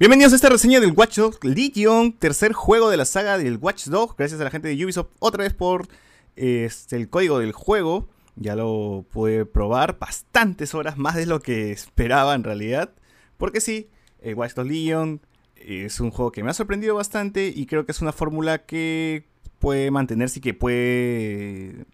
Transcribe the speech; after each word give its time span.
Bienvenidos 0.00 0.32
a 0.32 0.36
esta 0.36 0.48
reseña 0.48 0.80
del 0.80 0.92
Watch 0.92 1.18
Dogs 1.18 1.44
Legion, 1.44 2.14
tercer 2.14 2.54
juego 2.54 2.88
de 2.88 2.96
la 2.96 3.04
saga 3.04 3.36
del 3.36 3.58
Watch 3.58 3.88
Dogs. 3.88 4.16
Gracias 4.16 4.40
a 4.40 4.44
la 4.44 4.50
gente 4.50 4.68
de 4.68 4.82
Ubisoft 4.82 5.10
otra 5.18 5.44
vez 5.44 5.52
por 5.52 5.88
este, 6.36 6.96
el 6.96 7.10
código 7.10 7.38
del 7.38 7.52
juego. 7.52 8.08
Ya 8.34 8.56
lo 8.56 9.04
pude 9.12 9.44
probar 9.44 9.98
bastantes 9.98 10.74
horas, 10.74 10.96
más 10.96 11.16
de 11.16 11.26
lo 11.26 11.40
que 11.40 11.70
esperaba 11.70 12.34
en 12.34 12.44
realidad. 12.44 12.94
Porque 13.36 13.60
sí, 13.60 13.90
el 14.22 14.36
Watch 14.36 14.54
Dogs 14.54 14.70
Legion 14.70 15.20
es 15.56 16.00
un 16.00 16.10
juego 16.10 16.32
que 16.32 16.42
me 16.42 16.48
ha 16.48 16.54
sorprendido 16.54 16.94
bastante 16.94 17.52
y 17.54 17.66
creo 17.66 17.84
que 17.84 17.92
es 17.92 18.00
una 18.00 18.12
fórmula 18.12 18.64
que 18.64 19.26
puede 19.58 19.90
mantenerse 19.90 20.38
y 20.38 20.40
que 20.40 20.54
puede 20.54 21.84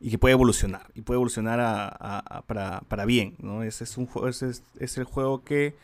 y 0.00 0.08
que 0.08 0.16
puede 0.16 0.32
evolucionar 0.32 0.86
y 0.94 1.02
puede 1.02 1.16
evolucionar 1.16 1.58
para, 2.46 3.04
bien 3.04 3.36
¿no? 3.38 3.62
Ese 3.62 3.84
es 3.84 3.98
un 3.98 4.08
es 4.80 4.96
el 4.96 5.04
juego 5.04 5.44
que 5.44 5.74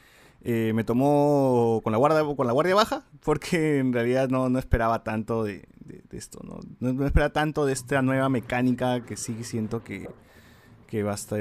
eh, 0.43 0.73
me 0.75 0.85
tomó 0.85 1.81
con 1.85 1.93
la, 1.93 1.99
guardia, 1.99 2.23
con 2.35 2.47
la 2.47 2.53
guardia 2.53 2.75
baja 2.75 3.05
porque 3.23 3.79
en 3.79 3.93
realidad 3.93 4.29
no, 4.31 4.49
no 4.49 4.59
esperaba 4.59 5.05
tanto 5.05 5.45
de, 5.45 5.69
esto, 6.13 6.41
¿no? 6.43 6.61
¿no? 6.81 7.05
esperaba 7.05 7.33
tanto 7.33 7.67
de 7.67 7.75
esta 7.75 8.01
nueva 8.01 8.29
mecánica 8.31 9.05
que 9.05 9.17
sí 9.17 9.45
siento 9.45 9.85
que, 9.85 10.09
que 10.87 11.03
va 11.03 11.13
a 11.13 11.15
estar 11.17 11.39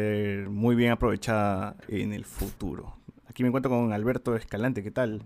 muy 0.50 0.76
bien 0.76 0.92
aprovechada 0.92 1.78
en 1.88 2.12
el 2.12 2.26
futuro. 2.26 2.98
Aquí 3.28 3.44
me 3.44 3.48
encuentro 3.48 3.72
con 3.72 3.94
Alberto 3.94 4.36
Escalante, 4.36 4.84
¿qué 4.84 4.92
tal? 4.92 5.24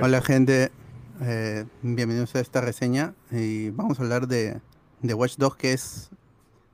Hola 0.00 0.22
gente, 0.22 0.72
eh, 1.20 1.66
bienvenidos 1.82 2.34
a 2.34 2.40
esta 2.40 2.62
reseña 2.62 3.14
y 3.30 3.68
vamos 3.70 4.00
a 4.00 4.02
hablar 4.04 4.26
de, 4.26 4.60
de 5.02 5.14
Watch 5.14 5.36
Dogs 5.36 5.56
que 5.56 5.72
es 5.74 6.10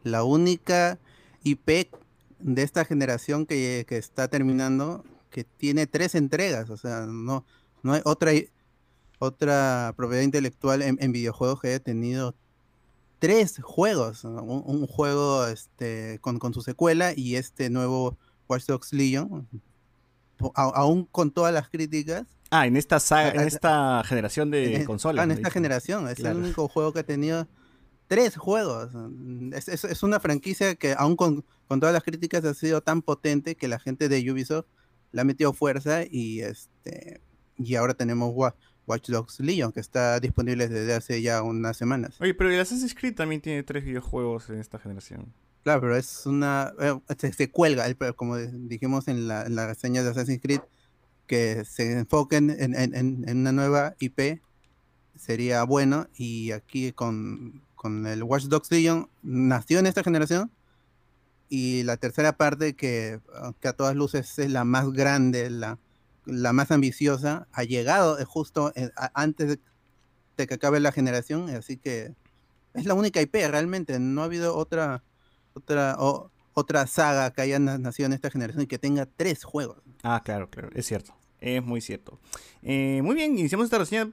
la 0.04 0.22
única 0.22 0.98
IP 1.42 1.88
de 2.38 2.62
esta 2.62 2.84
generación 2.84 3.44
que, 3.44 3.84
que 3.88 3.96
está 3.96 4.28
terminando 4.28 5.04
que 5.30 5.44
tiene 5.44 5.86
tres 5.86 6.14
entregas, 6.14 6.70
o 6.70 6.76
sea, 6.76 7.06
no, 7.06 7.44
no 7.82 7.92
hay 7.92 8.02
otra, 8.04 8.32
otra 9.18 9.94
propiedad 9.96 10.22
intelectual 10.22 10.82
en, 10.82 11.12
videojuegos 11.12 11.60
que 11.60 11.68
haya 11.68 11.80
tenido 11.80 12.34
tres 13.18 13.60
juegos, 13.62 14.24
un, 14.24 14.86
juego 14.86 15.46
este, 15.46 16.18
con, 16.20 16.52
su 16.52 16.62
secuela 16.62 17.12
y 17.14 17.36
este 17.36 17.70
nuevo 17.70 18.16
Watch 18.48 18.66
Dogs 18.66 18.92
Legion, 18.92 19.48
aún 20.54 21.04
con 21.04 21.30
todas 21.30 21.54
las 21.54 21.68
críticas. 21.68 22.26
Ah, 22.50 22.66
en 22.66 22.76
esta 22.76 22.98
saga, 22.98 23.30
en 23.40 23.46
esta 23.46 24.02
generación 24.04 24.50
de 24.50 24.84
consolas. 24.84 25.22
Ah, 25.22 25.24
en 25.24 25.30
esta 25.30 25.50
generación, 25.50 26.08
es 26.08 26.18
el 26.18 26.36
único 26.36 26.66
juego 26.66 26.92
que 26.92 27.00
ha 27.00 27.04
tenido 27.04 27.46
tres 28.08 28.36
juegos. 28.36 28.90
Es, 29.52 29.68
es, 29.84 30.02
una 30.02 30.18
franquicia 30.18 30.74
que 30.74 30.94
aún 30.98 31.14
con, 31.14 31.44
con, 31.68 31.78
todas 31.78 31.92
las 31.92 32.02
críticas 32.02 32.44
ha 32.44 32.54
sido 32.54 32.80
tan 32.80 33.02
potente 33.02 33.54
que 33.54 33.68
la 33.68 33.78
gente 33.78 34.08
de 34.08 34.32
Ubisoft 34.32 34.66
la 35.12 35.22
ha 35.22 35.24
metido 35.24 35.52
fuerza 35.52 36.04
y 36.08 36.40
este 36.40 37.20
y 37.56 37.74
ahora 37.74 37.94
tenemos 37.94 38.32
Watch 38.86 39.08
Dogs 39.08 39.40
Legion 39.40 39.72
que 39.72 39.80
está 39.80 40.18
disponible 40.18 40.68
desde 40.68 40.94
hace 40.94 41.22
ya 41.22 41.42
unas 41.42 41.76
semanas. 41.76 42.16
Oye, 42.20 42.34
pero 42.34 42.50
el 42.50 42.60
Assassin's 42.60 42.94
Creed 42.94 43.14
también 43.14 43.40
tiene 43.40 43.62
tres 43.62 43.84
videojuegos 43.84 44.48
en 44.50 44.58
esta 44.58 44.78
generación. 44.78 45.32
Claro, 45.62 45.82
pero 45.82 45.96
es 45.96 46.24
una 46.26 46.72
eh, 46.80 46.98
se, 47.18 47.50
cuelga, 47.50 47.86
como 48.14 48.38
dijimos 48.38 49.08
en 49.08 49.28
la, 49.28 49.44
en 49.44 49.54
la 49.54 49.66
reseña 49.66 50.02
de 50.02 50.10
Assassin's 50.10 50.40
Creed, 50.40 50.60
que 51.26 51.64
se 51.64 51.92
enfoquen 51.92 52.50
en, 52.50 52.74
en, 52.74 52.94
en, 52.94 53.38
una 53.38 53.52
nueva 53.52 53.94
IP 54.00 54.40
sería 55.16 55.62
bueno 55.64 56.08
y 56.16 56.52
aquí 56.52 56.92
con, 56.92 57.62
con 57.74 58.06
el 58.06 58.22
Watch 58.22 58.44
Dogs 58.44 58.70
Legion 58.70 59.10
nació 59.22 59.78
en 59.78 59.86
esta 59.86 60.02
generación 60.02 60.50
y 61.50 61.82
la 61.82 61.96
tercera 61.96 62.36
parte, 62.36 62.74
que, 62.74 63.20
ah, 63.34 63.52
que, 63.60 63.68
a 63.68 63.72
todas 63.74 63.94
luces 63.96 64.38
es 64.38 64.50
la 64.50 64.64
más 64.64 64.90
grande, 64.92 65.50
la, 65.50 65.78
la 66.24 66.52
más 66.52 66.70
ambiciosa, 66.70 67.48
ha 67.52 67.64
llegado 67.64 68.18
eh, 68.18 68.24
justo 68.24 68.72
eh, 68.76 68.90
antes 69.12 69.58
de, 70.36 70.46
que 70.46 70.54
acabe 70.54 70.80
la 70.80 70.92
generación, 70.92 71.50
así 71.50 71.76
que 71.76 72.14
es 72.72 72.86
la 72.86 72.94
única 72.94 73.20
IP 73.20 73.34
realmente, 73.34 73.98
no 73.98 74.22
ha 74.22 74.24
habido 74.24 74.56
otra 74.56 75.02
otra 75.52 75.98
otra 76.54 76.86
saga 76.86 77.30
que 77.32 77.42
haya 77.42 77.58
nacido 77.58 78.06
en 78.06 78.14
esta 78.14 78.30
generación 78.30 78.62
y 78.62 78.66
que 78.66 78.78
tenga 78.78 79.04
tres 79.04 79.44
juegos. 79.44 79.76
Ah, 80.02 80.22
claro, 80.24 80.48
claro, 80.48 80.70
es 80.74 80.86
cierto, 80.86 81.14
es 81.40 81.62
muy 81.62 81.82
cierto. 81.82 82.18
Eh, 82.62 83.02
muy 83.02 83.16
bien, 83.16 83.38
iniciamos 83.38 83.64
esta 83.64 83.78
reseña 83.78 84.10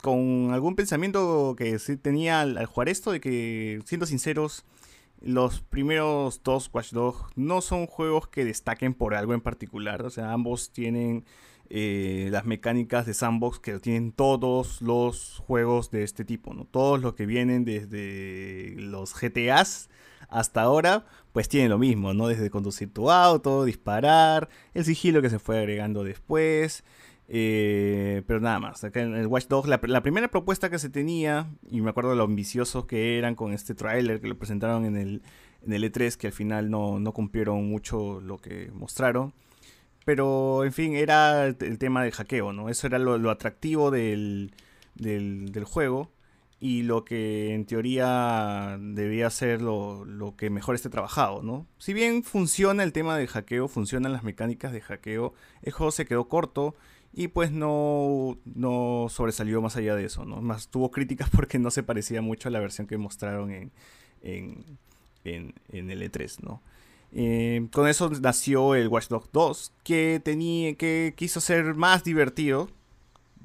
con 0.00 0.50
algún 0.52 0.76
pensamiento 0.76 1.54
que 1.58 1.78
sí 1.78 1.96
tenía 1.96 2.40
al 2.40 2.64
jugar 2.64 2.88
esto, 2.88 3.12
de 3.12 3.20
que, 3.20 3.82
siendo 3.84 4.06
sinceros, 4.06 4.64
los 5.20 5.60
primeros 5.60 6.42
dos 6.42 6.70
Watch 6.72 6.92
Dogs 6.92 7.32
no 7.34 7.60
son 7.60 7.86
juegos 7.86 8.28
que 8.28 8.44
destaquen 8.44 8.94
por 8.94 9.14
algo 9.14 9.34
en 9.34 9.40
particular. 9.40 10.02
O 10.02 10.10
sea, 10.10 10.32
ambos 10.32 10.70
tienen 10.72 11.24
eh, 11.68 12.28
las 12.30 12.44
mecánicas 12.44 13.06
de 13.06 13.14
sandbox 13.14 13.58
que 13.58 13.78
tienen 13.80 14.12
todos 14.12 14.80
los 14.82 15.42
juegos 15.46 15.90
de 15.90 16.04
este 16.04 16.24
tipo, 16.24 16.54
¿no? 16.54 16.64
Todos 16.64 17.00
los 17.00 17.14
que 17.14 17.26
vienen 17.26 17.64
desde 17.64 18.74
los 18.78 19.14
GTAs 19.14 19.88
hasta 20.28 20.62
ahora, 20.62 21.06
pues 21.32 21.48
tienen 21.48 21.70
lo 21.70 21.78
mismo, 21.78 22.14
¿no? 22.14 22.28
Desde 22.28 22.50
conducir 22.50 22.92
tu 22.92 23.10
auto, 23.10 23.64
disparar, 23.64 24.48
el 24.74 24.84
sigilo 24.84 25.22
que 25.22 25.30
se 25.30 25.38
fue 25.38 25.58
agregando 25.58 26.04
después. 26.04 26.84
Eh, 27.28 28.22
pero 28.26 28.40
nada 28.40 28.60
más, 28.60 28.84
acá 28.84 29.00
en 29.00 29.14
el 29.14 29.26
Watch 29.26 29.48
Dogs, 29.48 29.68
la, 29.68 30.02
primera 30.02 30.28
propuesta 30.28 30.70
que 30.70 30.78
se 30.78 30.90
tenía, 30.90 31.48
y 31.68 31.80
me 31.80 31.90
acuerdo 31.90 32.10
de 32.10 32.16
lo 32.16 32.24
ambiciosos 32.24 32.86
que 32.86 33.18
eran 33.18 33.34
con 33.34 33.52
este 33.52 33.74
tráiler 33.74 34.20
que 34.20 34.28
lo 34.28 34.38
presentaron 34.38 34.84
en 34.84 34.96
el, 34.96 35.22
en 35.62 35.72
el 35.72 35.92
E3, 35.92 36.16
que 36.16 36.28
al 36.28 36.32
final 36.32 36.70
no, 36.70 37.12
cumplieron 37.12 37.68
mucho 37.68 38.20
lo 38.20 38.38
que 38.38 38.70
mostraron. 38.72 39.34
Pero, 40.04 40.64
en 40.64 40.72
fin, 40.72 40.94
era 40.94 41.46
el, 41.46 41.78
tema 41.78 42.04
del 42.04 42.12
hackeo, 42.12 42.52
¿no? 42.52 42.68
Eso 42.68 42.86
era 42.86 42.98
lo, 43.00 43.30
atractivo 43.30 43.90
del, 43.90 44.52
del, 44.94 45.64
juego 45.64 46.12
y 46.60 46.82
lo 46.82 47.04
que 47.04 47.52
en 47.54 47.66
teoría 47.66 48.78
debía 48.80 49.30
ser 49.30 49.60
lo, 49.62 50.04
lo, 50.04 50.36
que 50.36 50.48
mejor 50.48 50.76
esté 50.76 50.90
trabajado, 50.90 51.42
¿no? 51.42 51.66
Si 51.78 51.92
bien 51.92 52.22
funciona 52.22 52.84
el 52.84 52.92
tema 52.92 53.18
del 53.18 53.26
hackeo, 53.26 53.66
funcionan 53.66 54.12
las 54.12 54.22
mecánicas 54.22 54.72
de 54.72 54.80
hackeo, 54.80 55.34
el 55.62 55.72
juego 55.72 55.90
se 55.90 56.06
quedó 56.06 56.28
corto 56.28 56.76
y 57.18 57.28
pues 57.28 57.50
no, 57.50 58.36
no 58.44 59.06
sobresalió 59.08 59.62
más 59.62 59.74
allá 59.76 59.96
de 59.96 60.04
eso, 60.04 60.26
¿no? 60.26 60.42
Más 60.42 60.68
tuvo 60.68 60.90
críticas 60.90 61.30
porque 61.34 61.58
no 61.58 61.70
se 61.70 61.82
parecía 61.82 62.20
mucho 62.20 62.48
a 62.48 62.52
la 62.52 62.60
versión 62.60 62.86
que 62.86 62.98
mostraron 62.98 63.50
en, 63.50 63.72
en, 64.22 64.64
en, 65.24 65.90
el 65.90 66.02
E3, 66.02 66.40
¿no? 66.42 66.60
Eh, 67.12 67.68
con 67.72 67.88
eso 67.88 68.10
nació 68.20 68.74
el 68.74 68.88
Watch 68.88 69.08
Dogs 69.08 69.30
2, 69.32 69.72
que, 69.82 70.20
tenía, 70.22 70.74
que 70.74 71.14
quiso 71.16 71.40
ser 71.40 71.74
más 71.74 72.04
divertido. 72.04 72.68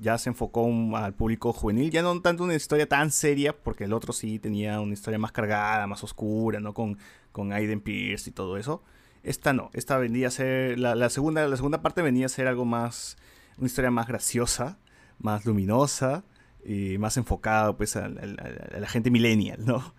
Ya 0.02 0.18
se 0.18 0.30
enfocó 0.30 0.68
al 0.98 1.14
público 1.14 1.54
juvenil, 1.54 1.92
ya 1.92 2.02
no 2.02 2.20
tanto 2.22 2.44
una 2.44 2.56
historia 2.56 2.90
tan 2.90 3.10
seria, 3.10 3.56
porque 3.56 3.86
el 3.86 3.94
otro 3.94 4.12
sí 4.12 4.40
tenía 4.40 4.82
una 4.82 4.94
historia 4.94 5.20
más 5.20 5.32
cargada, 5.32 5.88
más 5.88 6.04
oscura, 6.04 6.60
¿no? 6.60 6.74
Con, 6.74 6.98
con 7.32 7.54
Aiden 7.54 7.80
Pierce 7.80 8.32
y 8.32 8.34
todo 8.34 8.58
eso. 8.58 8.84
Esta 9.24 9.54
no, 9.54 9.70
esta 9.74 9.98
venía 9.98 10.28
a 10.28 10.32
ser, 10.32 10.78
la, 10.78 10.96
la, 10.96 11.10
segunda, 11.10 11.48
la 11.48 11.56
segunda 11.56 11.82
parte 11.82 12.02
venía 12.02 12.26
a 12.26 12.30
ser 12.30 12.48
algo 12.48 12.66
más, 12.66 13.18
una 13.58 13.68
historia 13.68 13.92
más 13.92 14.08
graciosa, 14.08 14.80
más 15.20 15.46
luminosa 15.46 16.24
y 16.66 16.98
más 16.98 17.18
enfocada 17.18 17.76
pues 17.76 17.96
a, 17.96 18.10
la 18.10 18.88
gente 18.88 19.12
millennial, 19.12 19.66
¿no? 19.66 19.94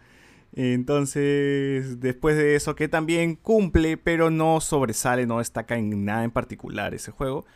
Entonces, 0.55 1.99
después 2.01 2.37
de 2.37 2.57
eso, 2.57 2.75
que 2.75 2.87
también 2.87 3.37
cumple, 3.37 3.97
pero 3.97 4.31
no 4.31 4.61
sobresale, 4.61 5.27
no 5.27 5.39
destaca 5.39 5.79
en 5.79 6.05
nada 6.05 6.25
en 6.25 6.31
particular 6.31 6.95
ese 6.95 7.11
juego. 7.11 7.47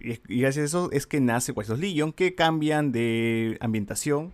Y, 0.00 0.18
gracias 0.40 0.62
a 0.62 0.66
eso 0.66 0.90
es 0.92 1.06
que 1.06 1.20
nace 1.20 1.52
Watch 1.52 1.68
Legion, 1.68 2.12
que 2.12 2.34
cambian 2.34 2.92
de 2.92 3.58
ambientación. 3.60 4.32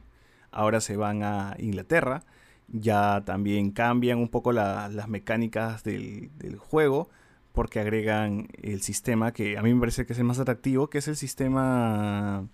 Ahora 0.52 0.80
se 0.80 0.96
van 0.96 1.24
a 1.24 1.56
Inglaterra. 1.58 2.22
Ya 2.68 3.22
también 3.24 3.72
cambian 3.72 4.18
un 4.18 4.28
poco 4.28 4.52
las 4.52 5.08
mecánicas 5.08 5.82
del 5.82 6.30
juego 6.58 7.10
porque 7.52 7.80
agregan 7.80 8.48
el 8.62 8.82
sistema 8.82 9.32
que 9.32 9.58
a 9.58 9.62
mí 9.62 9.72
me 9.72 9.80
parece 9.80 10.06
que 10.06 10.12
es 10.12 10.18
el 10.18 10.24
más 10.24 10.38
atractivo, 10.38 10.88
que 10.88 10.98
es 10.98 11.08
el 11.08 11.16
sistema 11.16 12.48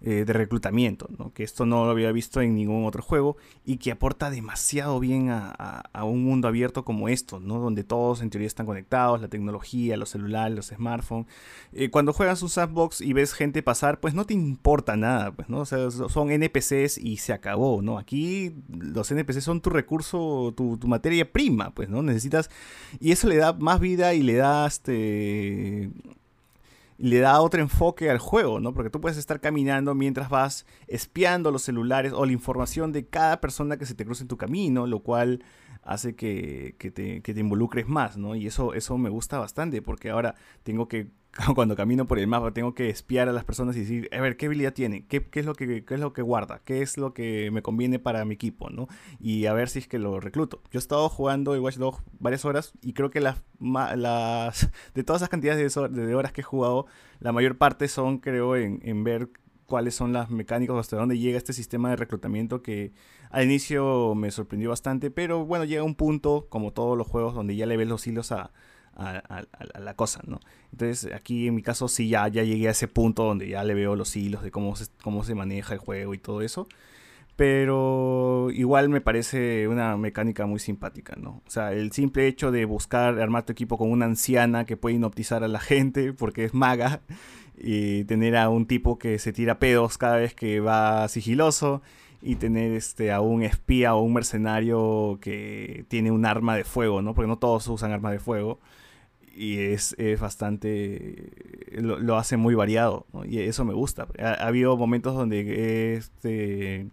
eh, 0.00 0.24
de 0.26 0.32
reclutamiento, 0.34 1.08
¿no? 1.18 1.32
que 1.32 1.44
esto 1.44 1.64
no 1.64 1.86
lo 1.86 1.90
había 1.90 2.12
visto 2.12 2.42
en 2.42 2.54
ningún 2.54 2.84
otro 2.84 3.02
juego 3.02 3.38
y 3.64 3.78
que 3.78 3.90
aporta 3.90 4.28
demasiado 4.28 5.00
bien 5.00 5.30
a, 5.30 5.82
un 6.02 6.24
mundo 6.24 6.46
abierto 6.46 6.84
como 6.84 7.08
esto, 7.08 7.40
¿no? 7.40 7.58
donde 7.58 7.84
todos 7.84 8.20
en 8.20 8.28
teoría 8.28 8.46
están 8.46 8.66
conectados, 8.66 9.20
la 9.20 9.28
tecnología, 9.28 9.96
los 9.96 10.10
celulares, 10.10 10.54
los 10.54 10.66
smartphones. 10.66 11.26
Eh, 11.72 11.88
cuando 11.90 12.12
juegas 12.12 12.42
un 12.42 12.50
sandbox 12.50 13.00
y 13.00 13.14
ves 13.14 13.32
gente 13.32 13.62
pasar, 13.62 14.00
pues 14.00 14.12
no 14.12 14.26
te 14.26 14.34
importa 14.34 14.96
nada, 14.96 15.32
pues, 15.32 15.48
¿no? 15.48 15.64
son 15.64 16.30
NPCs 16.30 16.98
y 16.98 17.16
se 17.16 17.32
acabó, 17.32 17.80
¿no? 17.80 17.98
Aquí 17.98 18.54
los 18.68 19.10
NPCs 19.10 19.44
son 19.44 19.62
tu 19.62 19.70
recurso, 19.70 20.52
tu, 20.54 20.76
tu 20.76 20.86
materia 20.86 21.32
prima, 21.32 21.70
pues, 21.70 21.88
¿no? 21.88 22.02
Necesitas... 22.02 22.50
Y 23.00 23.12
eso 23.12 23.28
le 23.28 23.36
da 23.36 23.54
más 23.54 23.80
vida 23.80 24.12
y 24.12 24.22
le 24.22 24.34
da 24.34 24.66
este 24.66 25.90
le 27.04 27.18
da 27.18 27.42
otro 27.42 27.60
enfoque 27.60 28.08
al 28.08 28.16
juego, 28.16 28.60
¿no? 28.60 28.72
Porque 28.72 28.88
tú 28.88 28.98
puedes 28.98 29.18
estar 29.18 29.38
caminando 29.38 29.94
mientras 29.94 30.30
vas 30.30 30.64
espiando 30.86 31.50
los 31.50 31.60
celulares 31.60 32.14
o 32.14 32.24
la 32.24 32.32
información 32.32 32.92
de 32.92 33.06
cada 33.06 33.42
persona 33.42 33.76
que 33.76 33.84
se 33.84 33.94
te 33.94 34.06
cruce 34.06 34.22
en 34.22 34.28
tu 34.28 34.38
camino, 34.38 34.86
lo 34.86 35.00
cual 35.00 35.44
hace 35.82 36.16
que, 36.16 36.74
te, 36.78 37.38
involucres 37.38 37.86
más, 37.86 38.16
¿no? 38.16 38.34
Y 38.34 38.46
eso, 38.46 38.72
eso 38.72 38.96
me 38.96 39.10
gusta 39.10 39.38
bastante 39.38 39.82
porque 39.82 40.08
ahora 40.08 40.34
tengo 40.62 40.88
que 40.88 41.10
cuando 41.54 41.74
camino 41.74 42.06
por 42.06 42.18
el 42.18 42.26
mapa 42.26 42.52
tengo 42.52 42.74
que 42.74 42.88
espiar 42.88 43.28
a 43.28 43.32
las 43.32 43.44
personas 43.44 43.76
y 43.76 43.80
decir, 43.80 44.08
a 44.12 44.20
ver, 44.20 44.36
¿qué 44.36 44.46
habilidad 44.46 44.72
tiene? 44.72 45.06
¿Qué, 45.06 45.28
qué 45.28 45.40
es, 45.40 45.46
lo 45.46 45.54
que, 45.54 45.84
qué 45.84 45.94
es 45.94 46.00
lo 46.00 46.12
que 46.12 46.22
guarda? 46.22 46.60
¿Qué 46.64 46.82
es 46.82 46.96
lo 46.96 47.12
que 47.12 47.50
me 47.50 47.62
conviene 47.62 47.98
para 47.98 48.24
mi 48.24 48.34
equipo? 48.34 48.70
¿no? 48.70 48.88
Y 49.18 49.46
a 49.46 49.52
ver 49.52 49.68
si 49.68 49.80
es 49.80 49.88
que 49.88 49.98
lo 49.98 50.20
recluto. 50.20 50.62
Yo 50.70 50.78
he 50.78 50.82
estado 50.82 51.08
jugando 51.08 51.54
el 51.54 51.60
Watch 51.60 51.76
Dogs 51.76 52.02
varias 52.20 52.44
horas 52.44 52.72
y 52.82 52.92
creo 52.92 53.10
que 53.10 53.20
las, 53.20 53.42
las 53.60 54.70
de 54.94 55.04
todas 55.04 55.22
esas 55.22 55.28
cantidades 55.28 55.74
de, 55.74 56.14
horas 56.14 56.32
que 56.32 56.42
he 56.42 56.44
jugado, 56.44 56.86
la 57.20 57.32
mayor 57.32 57.58
parte 57.58 57.88
son, 57.88 58.18
creo, 58.18 58.56
en, 58.56 58.80
en 58.84 59.02
ver 59.02 59.30
cuáles 59.66 59.94
son 59.94 60.12
las 60.12 60.30
mecánicas, 60.30 60.76
hasta 60.76 60.96
dónde 60.96 61.18
llega 61.18 61.38
este 61.38 61.52
sistema 61.52 61.90
de 61.90 61.96
reclutamiento 61.96 62.62
que 62.62 62.92
al 63.30 63.44
inicio 63.44 64.14
me 64.14 64.30
sorprendió 64.30 64.70
bastante, 64.70 65.10
pero 65.10 65.44
bueno, 65.44 65.64
llega 65.64 65.82
un 65.82 65.96
punto, 65.96 66.46
como 66.48 66.72
todos 66.72 66.96
los 66.96 67.08
juegos, 67.08 67.34
donde 67.34 67.56
ya 67.56 67.66
le 67.66 67.76
ves 67.76 67.88
los 67.88 68.06
hilos 68.06 68.30
a, 68.30 68.52
la 68.96 69.94
cosa, 69.94 70.20
¿no? 70.26 70.40
Entonces 70.72 71.12
aquí 71.12 71.48
en 71.48 71.54
mi 71.54 71.62
caso 71.62 71.88
sí 71.88 72.08
ya, 72.08 72.26
ya 72.28 72.42
llegué 72.42 72.68
a 72.68 72.72
ese 72.72 72.88
punto 72.88 73.24
donde 73.24 73.48
ya 73.48 73.64
le 73.64 73.74
veo 73.74 73.96
los 73.96 74.14
hilos 74.16 74.42
de 74.42 74.50
cómo 74.50 74.76
se, 74.76 74.86
cómo 75.02 75.24
se 75.24 75.34
maneja 75.34 75.74
el 75.74 75.80
juego 75.80 76.14
y 76.14 76.18
todo 76.18 76.42
eso. 76.42 76.66
Pero 77.36 78.48
igual 78.52 78.88
me 78.88 79.00
parece 79.00 79.66
una 79.66 79.96
mecánica 79.96 80.46
muy 80.46 80.60
simpática, 80.60 81.16
¿no? 81.16 81.42
O 81.46 81.50
sea, 81.50 81.72
el 81.72 81.90
simple 81.90 82.28
hecho 82.28 82.52
de 82.52 82.64
buscar 82.64 83.20
armar 83.20 83.44
tu 83.44 83.52
equipo 83.52 83.76
con 83.76 83.90
una 83.90 84.06
anciana 84.06 84.64
que 84.64 84.76
puede 84.76 84.96
hipnotizar 84.96 85.42
a 85.42 85.48
la 85.48 85.58
gente 85.58 86.12
porque 86.18 86.44
es 86.44 86.54
maga 86.54 87.00
y 87.56 88.04
tener 88.04 88.36
a 88.36 88.48
un 88.48 88.66
tipo 88.66 88.98
que 88.98 89.18
se 89.18 89.32
tira 89.32 89.58
pedos 89.58 89.98
cada 89.98 90.16
vez 90.16 90.34
que 90.34 90.60
va 90.60 91.08
sigiloso 91.08 91.82
y 92.22 92.36
tener 92.36 92.72
este 92.72 93.12
a 93.12 93.20
un 93.20 93.42
espía 93.42 93.94
o 93.94 94.02
un 94.02 94.14
mercenario 94.14 95.18
que 95.20 95.84
tiene 95.88 96.10
un 96.10 96.26
arma 96.26 96.56
de 96.56 96.64
fuego, 96.64 97.02
¿no? 97.02 97.14
Porque 97.14 97.28
no 97.28 97.38
todos 97.38 97.66
usan 97.68 97.92
armas 97.92 98.12
de 98.12 98.18
fuego 98.18 98.60
y 99.36 99.58
es, 99.58 99.96
bastante 100.20 101.30
lo, 101.72 102.16
hace 102.16 102.36
muy 102.36 102.54
variado 102.54 103.06
y 103.26 103.40
eso 103.40 103.64
me 103.64 103.74
gusta. 103.74 104.06
Ha, 104.18 104.28
ha 104.28 104.46
habido 104.46 104.76
momentos 104.76 105.14
donde 105.14 105.94
este 105.94 106.90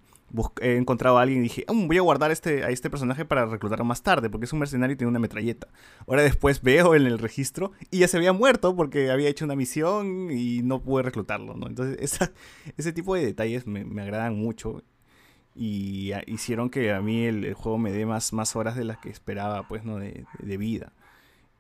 he 0.62 0.78
encontrado 0.78 1.18
a 1.18 1.22
alguien 1.22 1.40
y 1.40 1.44
dije, 1.44 1.66
mm, 1.68 1.88
voy 1.88 1.98
a 1.98 2.02
guardar 2.02 2.32
este, 2.32 2.64
a 2.64 2.70
este 2.70 2.90
personaje 2.90 3.26
para 3.26 3.46
reclutarlo 3.46 3.86
más 3.86 4.02
tarde, 4.02 4.30
porque 4.30 4.46
es 4.46 4.54
un 4.54 4.60
mercenario 4.60 4.94
y 4.94 4.98
tiene 4.98 5.10
una 5.10 5.20
metralleta. 5.20 5.68
Ahora 6.08 6.24
después 6.24 6.62
veo 6.62 6.96
en 6.96 7.06
el 7.06 7.20
registro 7.20 7.72
y 7.90 8.00
ya 8.00 8.08
se 8.08 8.18
había 8.18 8.34
muerto 8.34 8.76
porque 8.76 9.12
había 9.12 9.30
hecho 9.30 9.46
una 9.46 9.56
misión 9.56 10.30
y 10.32 10.62
no 10.64 10.82
pude 10.82 11.04
reclutarlo, 11.04 11.56
¿no? 11.56 11.68
Entonces, 11.68 12.20
ese 12.78 12.94
tipo 12.94 13.16
de 13.16 13.26
detalles 13.26 13.68
me, 13.68 14.02
agradan 14.02 14.36
mucho 14.36 14.84
y 15.54 16.12
hicieron 16.28 16.70
que 16.70 16.94
a 16.94 17.02
mí 17.02 17.26
el, 17.26 17.54
juego 17.54 17.78
me 17.78 17.92
dé 17.92 18.06
más, 18.06 18.32
más 18.34 18.56
horas 18.56 18.76
de 18.76 18.86
las 18.86 18.98
que 19.00 19.10
esperaba, 19.10 19.68
pues, 19.68 19.84
¿no? 19.84 19.98
De, 19.98 20.26
de 20.40 20.58
vida. 20.58 20.94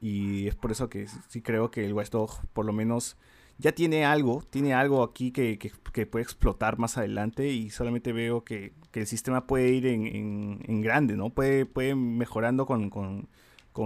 Y 0.01 0.47
es 0.47 0.55
por 0.55 0.71
eso 0.71 0.89
que 0.89 1.07
sí 1.29 1.41
creo 1.41 1.69
que 1.69 1.85
el 1.85 1.93
Watch 1.93 2.09
Dogs, 2.09 2.39
por 2.53 2.65
lo 2.65 2.73
menos 2.73 3.17
ya 3.61 3.73
tiene 3.73 4.05
algo, 4.05 4.43
tiene 4.49 4.73
algo 4.73 5.03
aquí 5.03 5.31
que, 5.31 5.71
puede 6.07 6.23
explotar 6.23 6.79
más 6.79 6.97
adelante 6.97 7.49
y 7.49 7.69
solamente 7.69 8.11
veo 8.11 8.43
que, 8.43 8.73
el 8.93 9.07
sistema 9.07 9.45
puede 9.47 9.69
ir 9.69 9.85
en, 9.85 10.81
grande, 10.81 11.15
¿no? 11.15 11.29
Puede, 11.29 11.65
puede 11.65 11.95
mejorando 11.95 12.65
con, 12.65 13.29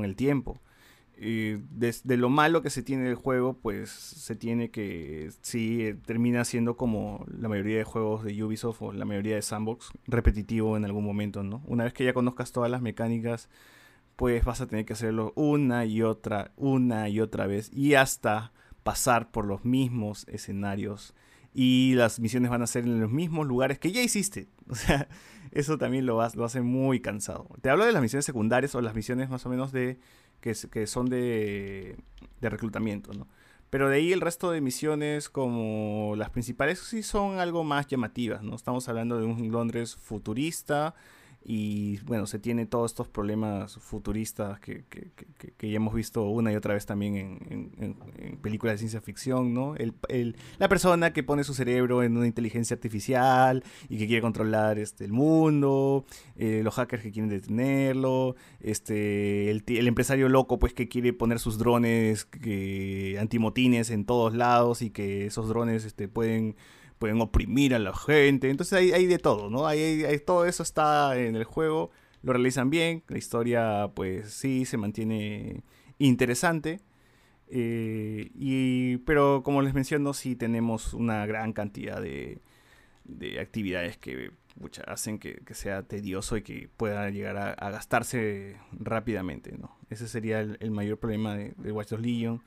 el 0.04 0.16
tiempo. 0.16 0.60
Y 1.18 1.54
de, 1.54 2.18
lo 2.18 2.30
malo 2.30 2.62
que 2.62 2.70
se 2.70 2.84
tiene 2.84 3.04
del 3.04 3.16
juego, 3.16 3.54
pues 3.54 3.90
se 3.90 4.36
tiene 4.36 4.72
que, 4.72 5.30
sí, 5.42 5.84
eh, 5.84 5.94
termina 5.94 6.46
siendo 6.46 6.78
como 6.78 7.26
la 7.28 7.50
mayoría 7.50 7.78
de 7.78 7.84
juegos 7.84 8.24
de 8.24 8.44
Ubisoft 8.44 8.82
o 8.82 8.94
la 8.94 9.06
mayoría 9.06 9.36
de 9.36 9.42
Sandbox, 9.42 9.92
repetitivo 10.08 10.78
en 10.78 10.86
algún 10.86 11.06
momento, 11.06 11.44
¿no? 11.44 11.62
Una 11.68 11.84
vez 11.84 11.94
que 11.94 12.06
ya 12.06 12.14
conozcas 12.14 12.52
todas 12.54 12.72
las 12.72 12.82
mecánicas, 12.82 13.50
pues 14.16 14.44
vas 14.46 14.62
a 14.62 14.68
tener 14.68 14.86
que 14.86 14.94
hacerlo 14.94 15.34
una 15.36 15.86
y 15.86 16.02
otra, 16.02 16.52
una 16.56 17.10
y 17.10 17.20
otra 17.20 17.48
vez 17.48 17.70
y 17.74 17.96
hasta 17.96 18.54
pasar 18.84 19.32
por 19.32 19.46
los 19.46 19.66
mismos 19.66 20.26
escenarios 20.28 21.14
y 21.54 21.94
las 21.96 22.20
misiones 22.20 22.52
van 22.52 22.62
a 22.62 22.68
ser 22.68 22.84
en 22.84 23.00
los 23.00 23.10
mismos 23.10 23.48
lugares 23.48 23.80
que 23.80 23.92
ya 23.92 24.02
hiciste. 24.02 24.50
O 24.68 24.74
sea, 24.74 25.08
eso 25.52 25.78
también 25.78 26.08
lo, 26.08 26.20
lo 26.34 26.44
hace 26.44 26.62
muy 26.62 27.00
cansado. 27.00 27.48
Te 27.62 27.70
hablo 27.70 27.86
de 27.86 27.92
las 27.92 28.02
misiones 28.02 28.26
secundarias 28.26 28.74
o 28.74 28.82
las 28.82 28.96
misiones 28.96 29.30
más 29.30 29.46
o 29.46 29.50
menos 29.50 29.72
de 29.72 30.00
que, 30.42 30.88
son 30.88 31.06
de, 31.06 31.98
de 32.42 32.50
reclutamiento, 32.50 33.14
¿no? 33.14 33.28
Pero 33.70 33.90
de 33.90 33.98
ahí 33.98 34.12
el 34.12 34.22
resto 34.22 34.52
de 34.52 34.62
misiones, 34.62 35.30
como 35.30 36.16
las 36.18 36.30
principales, 36.30 36.80
sí 36.80 37.04
son 37.04 37.40
algo 37.40 37.64
más 37.64 37.88
llamativas, 37.88 38.44
¿no? 38.44 38.56
Estamos 38.56 38.88
hablando 38.90 39.20
de 39.20 39.26
un 39.26 39.52
Londres 39.52 39.96
futurista, 39.96 40.96
y 41.48 42.00
bueno, 42.06 42.26
se 42.26 42.40
tiene 42.40 42.66
todos 42.66 42.92
estos 42.92 43.08
problemas 43.08 43.78
futuristas 43.78 44.60
que, 44.60 44.84
que, 44.90 45.12
que, 45.56 45.70
ya 45.70 45.76
hemos 45.76 45.94
visto 45.94 46.24
una 46.24 46.52
y 46.52 46.56
otra 46.56 46.74
vez 46.74 46.88
también 46.88 47.16
en, 47.16 47.72
en, 48.18 48.38
películas 48.38 48.74
de 48.74 48.78
ciencia 48.80 49.00
ficción, 49.00 49.54
¿no? 49.54 49.76
El, 49.76 49.94
el, 50.10 50.38
la 50.58 50.68
persona 50.70 51.14
que 51.14 51.22
pone 51.22 51.44
su 51.44 51.54
cerebro 51.54 52.02
en 52.02 52.18
una 52.18 52.26
inteligencia 52.26 52.74
artificial 52.74 53.64
y 53.90 54.00
que 54.00 54.08
quiere 54.08 54.24
controlar 54.24 54.80
este, 54.80 55.06
el 55.06 55.12
mundo, 55.12 56.06
eh, 56.36 56.62
los 56.64 56.74
hackers 56.74 57.04
que 57.04 57.12
quieren 57.12 57.30
detenerlo, 57.30 58.36
este, 58.60 59.52
el, 59.52 59.64
el, 59.68 59.88
empresario 59.88 60.30
loco 60.30 60.58
pues 60.58 60.74
que 60.74 60.88
quiere 60.88 61.14
poner 61.14 61.38
sus 61.38 61.60
drones 61.60 62.26
que, 62.26 63.18
antimotines 63.20 63.92
en 63.92 64.06
todos 64.06 64.34
lados 64.34 64.82
y 64.82 64.90
que 64.90 65.28
esos 65.28 65.48
drones 65.48 65.86
este, 65.86 66.08
pueden 66.08 66.56
pueden 67.06 67.22
oprimir 67.22 67.76
a 67.76 67.80
la 67.80 67.94
gente. 67.94 68.50
Entonces 68.50 68.74
hay, 68.74 68.92
hay 68.92 69.06
de 69.06 69.20
todo, 69.20 69.52
¿no? 69.52 69.68
Hay, 69.68 70.08
todo 70.26 70.48
eso 70.48 70.64
está 70.64 71.16
en 71.16 71.36
el 71.36 71.44
juego, 71.44 71.92
lo 72.24 72.34
realizan 72.34 72.72
bien, 72.72 73.04
la 73.10 73.20
historia 73.20 73.92
pues 73.94 74.34
sí 74.34 74.66
se 74.66 74.78
mantiene 74.78 75.62
interesante. 76.00 76.80
Eh, 77.48 78.32
y, 78.34 78.98
pero 79.06 79.44
como 79.44 79.62
les 79.62 79.76
menciono, 79.76 80.16
sí 80.16 80.36
tenemos 80.36 80.96
una 80.96 81.28
gran 81.28 81.54
cantidad 81.54 82.02
de, 82.02 82.42
de 83.04 83.40
actividades 83.40 83.98
que 83.98 84.32
hacen 84.88 85.20
que, 85.20 85.44
sea 85.52 85.84
tedioso 85.84 86.38
y 86.38 86.42
que 86.42 86.70
pueda 86.76 87.12
llegar 87.12 87.38
a, 87.38 87.70
gastarse 87.70 88.58
rápidamente. 88.72 89.56
¿no? 89.60 89.78
Ese 89.92 90.08
sería 90.08 90.40
el, 90.40 90.72
mayor 90.72 90.98
problema 90.98 91.36
de, 91.36 91.54
de 91.56 91.72
Watch 91.72 91.90
Dogs 91.90 92.02
Legion, 92.02 92.42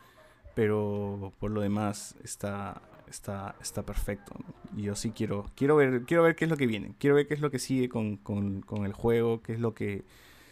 pero 0.57 1.33
por 1.39 1.53
lo 1.53 1.61
demás 1.61 2.17
está 2.25 2.83
está, 3.09 3.55
está 3.61 3.83
perfecto. 3.83 4.33
Y 4.77 4.83
yo 4.83 4.95
sí 4.95 5.11
quiero, 5.11 5.47
quiero 5.57 5.77
ver, 5.77 6.03
quiero 6.03 6.23
ver 6.23 6.37
qué 6.37 6.45
es 6.45 6.51
lo 6.51 6.57
que 6.57 6.67
viene, 6.67 6.95
quiero 6.99 7.17
ver 7.17 7.27
qué 7.27 7.35
es 7.35 7.41
lo 7.41 7.51
que 7.51 7.59
sigue 7.59 7.89
con, 7.89 8.21
el 8.85 8.93
juego, 8.93 9.43
qué 9.43 9.53
es 9.53 9.61
lo 9.61 9.75
que 9.75 10.05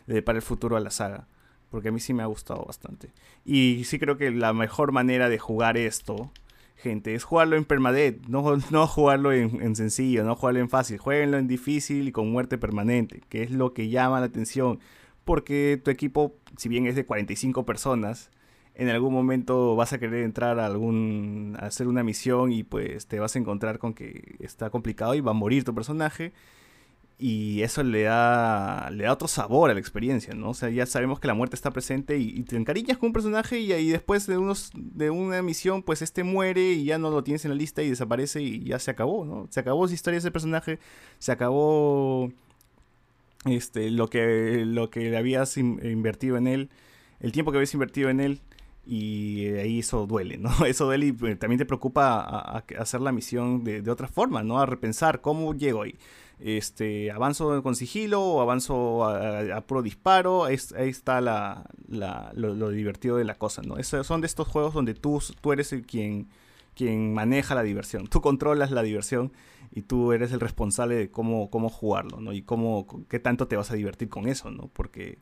le 0.06 0.14
depara 0.14 0.37
el 0.37 0.43
futuro 0.43 0.76
a 0.76 0.81
la 0.81 0.91
saga. 0.91 1.26
Porque 1.70 1.88
a 1.88 1.93
mí 1.93 2.00
sí 2.00 2.14
me 2.14 2.23
ha 2.23 2.26
gustado 2.26 2.64
bastante. 2.64 3.11
Y 3.44 3.85
sí 3.85 3.99
creo 3.99 4.17
que 4.17 4.31
la 4.31 4.53
mejor 4.53 4.93
manera 4.93 5.29
de 5.29 5.38
jugar 5.38 5.76
esto, 5.76 6.31
gente, 6.76 7.14
es 7.14 7.25
jugarlo 7.25 7.56
en 7.56 7.64
permadeath, 7.64 8.26
no, 8.29 8.56
no 8.70 8.87
jugarlo 8.87 9.32
en, 9.32 9.61
en, 9.62 9.76
sencillo, 9.76 10.25
no 10.25 10.36
jugarlo 10.36 10.60
en 10.60 10.70
fácil, 10.70 10.98
jueguenlo 10.98 11.39
en 11.39 11.48
difícil 11.48 12.08
y 12.08 12.13
con 12.13 12.31
muerte 12.31 12.58
permanente, 12.58 13.22
que 13.29 13.43
es 13.43 13.51
lo 13.51 13.75
que 13.75 13.89
llama 13.89 14.20
la 14.20 14.27
atención. 14.27 14.79
Porque 15.25 15.81
tu 15.82 15.91
equipo, 15.91 16.36
si 16.56 16.69
bien 16.69 16.86
es 16.86 16.94
de 16.94 17.05
45 17.05 17.67
personas, 17.67 18.31
en 18.79 18.91
algún 18.91 19.13
momento 19.13 19.75
vas 19.75 19.93
a 19.93 19.99
querer 19.99 20.23
entrar 20.25 20.61
a 20.61 20.67
algún 20.67 21.56
a 21.59 21.67
hacer 21.67 21.89
una 21.89 22.05
misión 22.05 22.53
y 22.53 22.63
pues 22.63 23.06
te 23.06 23.19
vas 23.19 23.35
a 23.35 23.39
encontrar 23.39 23.79
con 23.79 23.95
que 23.95 24.37
está 24.41 24.71
complicado 24.71 25.15
y 25.15 25.21
va 25.21 25.31
a 25.31 25.35
morir 25.35 25.65
tu 25.65 25.75
personaje 25.75 26.33
y 27.19 27.63
eso 27.63 27.83
le 27.83 28.03
da 28.03 28.91
le 28.91 29.05
da 29.05 29.13
otro 29.15 29.29
sabor 29.29 29.71
a 29.71 29.75
la 29.75 29.81
experiencia, 29.81 30.35
¿no? 30.35 30.51
O 30.51 30.55
sea, 30.55 30.69
ya 30.69 30.85
sabemos 30.85 31.19
que 31.21 31.27
la 31.27 31.33
muerte 31.35 31.56
está 31.56 31.71
presente 31.71 32.19
y, 32.19 32.43
te 32.43 32.56
encariñas 32.56 32.99
con 32.99 33.09
un 33.09 33.13
personaje 33.15 33.59
y 33.61 33.73
ahí 33.73 33.89
después 33.89 34.27
de 34.27 34.37
unos 34.37 34.71
de 34.75 35.09
una 35.11 35.41
misión 35.43 35.83
pues 35.83 36.03
este 36.03 36.23
muere 36.25 36.73
y 36.73 36.85
ya 36.85 36.99
no 36.99 37.11
lo 37.11 37.25
tienes 37.25 37.45
en 37.47 37.53
la 37.53 37.56
lista 37.56 37.83
y 37.83 37.89
desaparece 37.91 38.43
y 38.43 38.65
ya 38.65 38.79
se 38.79 38.91
acabó, 38.91 39.25
¿no? 39.25 39.47
Se 39.51 39.61
acabó 39.61 39.87
esa 39.87 39.95
historia 39.95 40.17
de 40.17 40.21
ese 40.21 40.31
personaje, 40.31 40.79
se 41.19 41.33
acabó 41.33 42.31
este 43.47 43.91
lo 43.91 44.09
que 44.11 44.65
lo 44.67 44.91
que 44.91 45.17
habías 45.17 45.56
invertido 45.56 46.37
en 46.37 46.47
él, 46.47 46.71
el 47.21 47.33
tiempo 47.33 47.53
que 47.53 47.59
habías 47.59 47.73
invertido 47.73 48.11
en 48.11 48.21
él 48.21 48.41
y 48.86 49.46
ahí 49.48 49.81
eso 49.81 50.06
duele, 50.06 50.38
¿no? 50.38 50.50
Eso 50.66 50.84
duele 50.86 51.06
y 51.06 51.12
pues, 51.12 51.38
también 51.38 51.58
te 51.58 51.66
preocupa 51.66 52.20
a, 52.20 52.64
hacer 52.78 53.00
la 53.00 53.12
misión 53.12 53.64
de, 53.64 53.82
de, 53.82 53.90
otra 53.90 54.06
forma, 54.06 54.43
¿no? 54.44 54.60
A 54.60 54.66
repensar 54.66 55.20
cómo 55.20 55.55
llego 55.55 55.82
ahí. 55.82 55.98
Este, 56.38 57.10
avanzo 57.10 57.62
con 57.62 57.74
sigilo 57.74 58.22
o 58.22 58.40
avanzo 58.43 59.05
a, 59.05 59.60
puro 59.62 59.82
disparo, 59.82 60.44
ahí, 60.44 60.56
está 60.76 61.20
la, 61.20 61.64
la, 61.88 62.31
lo, 62.34 62.69
divertido 62.70 63.16
de 63.16 63.24
la 63.24 63.36
cosa, 63.36 63.62
¿no? 63.62 63.82
son 63.82 64.20
de 64.20 64.26
estos 64.26 64.46
juegos 64.46 64.74
donde 64.74 64.93
tú, 64.93 65.22
tú 65.40 65.52
eres 65.52 65.72
el 65.72 65.86
quien, 65.86 66.28
quien 66.74 67.14
maneja 67.14 67.55
la 67.55 67.62
diversión, 67.62 68.06
tú 68.08 68.20
controlas 68.20 68.70
la 68.70 68.82
diversión 68.82 69.32
y 69.72 69.82
tú 69.82 70.12
eres 70.12 70.31
el 70.31 70.40
responsable 70.40 70.94
de 70.96 71.10
cómo, 71.10 71.48
cómo 71.48 71.70
jugarlo, 71.70 72.20
¿no? 72.20 72.34
Y 72.34 72.43
cómo, 72.43 72.86
qué 73.08 73.19
tanto 73.19 73.48
te 73.48 73.56
vas 73.56 73.70
a 73.70 73.74
divertir 73.74 74.10
con 74.10 74.28
eso, 74.28 74.50
¿no? 74.50 74.69
Porque 74.69 75.19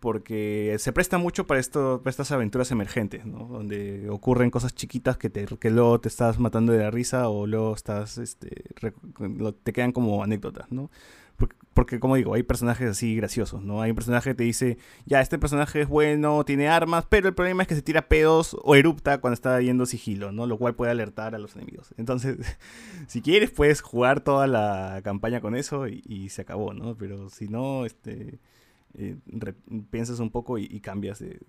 porque 0.00 0.76
se 0.78 0.92
presta 0.92 1.18
mucho 1.18 1.46
para, 1.46 1.60
estas 1.60 2.32
aventuras 2.32 2.70
emergentes, 2.70 3.26
¿no? 3.26 3.46
Donde 3.46 4.08
ocurren 4.10 4.50
cosas 4.50 4.74
chiquitas 4.74 5.18
que, 5.18 5.30
te, 5.30 5.46
que 5.46 5.70
luego 5.70 6.00
te 6.00 6.08
estás 6.08 6.38
matando 6.38 6.72
de 6.72 6.80
la 6.80 6.90
risa 6.90 7.28
o 7.28 7.46
luego 7.46 7.74
estás, 7.74 8.18
este, 8.18 8.64
te 9.62 9.72
quedan 9.72 9.92
como 9.92 10.24
anécdotas, 10.24 10.70
¿no? 10.72 10.90
porque 11.74 12.00
como 12.00 12.16
digo, 12.16 12.34
hay 12.34 12.42
personajes 12.42 12.90
así 12.90 13.16
graciosos, 13.16 13.62
¿no? 13.62 13.80
Hay 13.80 13.90
un 13.90 13.96
personaje 13.96 14.30
que 14.30 14.34
te 14.34 14.44
dice, 14.44 14.78
ya, 15.06 15.20
este 15.20 15.38
personaje 15.38 15.82
es 15.82 15.88
bueno, 15.88 16.44
tiene 16.44 16.68
armas, 16.68 17.06
pero 17.08 17.28
el 17.28 17.34
problema 17.34 17.62
es 17.62 17.68
que 17.68 17.74
se 17.74 17.82
tira 17.82 18.08
pedos 18.08 18.56
o 18.62 18.74
erupta 18.74 19.18
cuando 19.20 19.34
está 19.34 19.60
yendo 19.60 19.86
sigilo, 19.86 20.32
¿no? 20.32 20.46
Lo 20.46 20.58
cual 20.58 20.74
puede 20.74 20.90
alertar 20.90 21.34
a 21.34 21.38
los 21.38 21.54
enemigos. 21.56 21.94
Entonces, 21.96 22.36
si 23.06 23.22
quieres, 23.22 23.50
puedes 23.50 23.80
jugar 23.80 24.20
toda 24.20 24.46
la 24.46 25.00
campaña 25.04 25.40
con 25.40 25.54
eso 25.54 25.86
y, 25.88 26.28
se 26.28 26.42
acabó, 26.42 26.74
¿no? 26.74 26.96
Pero 26.96 27.30
si 27.30 27.48
no, 27.48 27.86
este... 27.86 28.40
Eh, 28.94 29.16
piensas 29.90 30.18
un 30.18 30.30
poco 30.30 30.58
y, 30.58 30.80
cambias 30.80 31.20
de, 31.20 31.40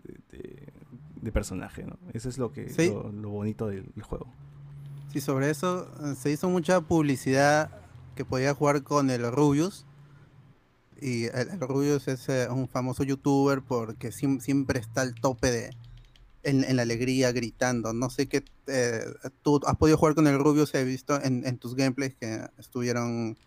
personaje, 1.33 1.83
¿no? 1.83 1.98
Eso 2.13 2.29
es 2.29 2.38
lo 2.38 2.51
que 2.51 2.67
lo, 3.13 3.29
bonito 3.29 3.67
del, 3.67 3.89
juego. 4.01 4.27
Sí, 5.12 5.21
sobre 5.21 5.50
eso 5.50 5.91
eh, 6.03 6.15
se 6.15 6.31
hizo 6.31 6.50
mucha 6.50 6.81
publicidad 6.81 7.71
que 8.15 8.25
podía 8.25 8.53
jugar 8.53 8.83
con 8.83 9.10
el 9.10 9.29
Rubius. 9.31 9.86
Y 11.01 11.25
el, 11.25 11.60
Rubius 11.60 12.07
es 12.07 12.29
eh, 12.29 12.48
un 12.50 12.67
famoso 12.67 13.03
youtuber 13.03 13.62
porque 13.62 14.12
siempre 14.12 14.79
está 14.79 15.01
al 15.01 15.15
tope 15.15 15.51
de 15.51 15.69
en, 16.43 16.75
la 16.75 16.83
alegría 16.83 17.31
gritando. 17.31 17.93
No 17.93 18.10
sé 18.10 18.27
qué 18.27 18.43
tú 19.41 19.60
has 19.65 19.75
podido 19.77 19.98
jugar 19.98 20.15
con 20.15 20.27
el 20.27 20.38
Rubius, 20.38 20.74
he 20.75 20.83
visto 20.83 21.21
en, 21.21 21.45
en 21.45 21.57
tus 21.57 21.75
gameplays 21.75 22.15
que 22.15 22.48
estuvieron 22.57 23.38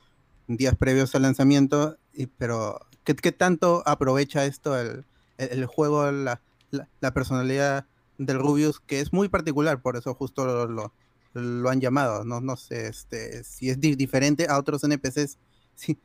días 0.48 0.76
previos 0.76 1.14
al 1.14 1.22
lanzamiento, 1.22 1.96
y, 2.12 2.26
pero 2.26 2.80
¿qué, 3.04 3.14
¿qué, 3.14 3.32
tanto 3.32 3.82
aprovecha 3.86 4.44
esto 4.44 4.78
el, 4.78 5.04
el, 5.38 5.66
juego, 5.66 6.10
la, 6.10 6.40
la, 6.70 7.14
personalidad 7.14 7.86
del 8.18 8.38
Rubius, 8.38 8.80
que 8.80 9.00
es 9.00 9.12
muy 9.12 9.28
particular, 9.28 9.80
por 9.80 9.96
eso 9.96 10.14
justo 10.14 10.66
lo, 10.66 10.92
lo, 11.34 11.70
han 11.70 11.80
llamado, 11.80 12.24
no, 12.24 12.40
no 12.40 12.56
sé 12.56 12.88
este, 12.88 13.44
si 13.44 13.70
es 13.70 13.80
diferente 13.80 14.46
a 14.48 14.58
otros 14.58 14.84
NPCs 14.84 15.38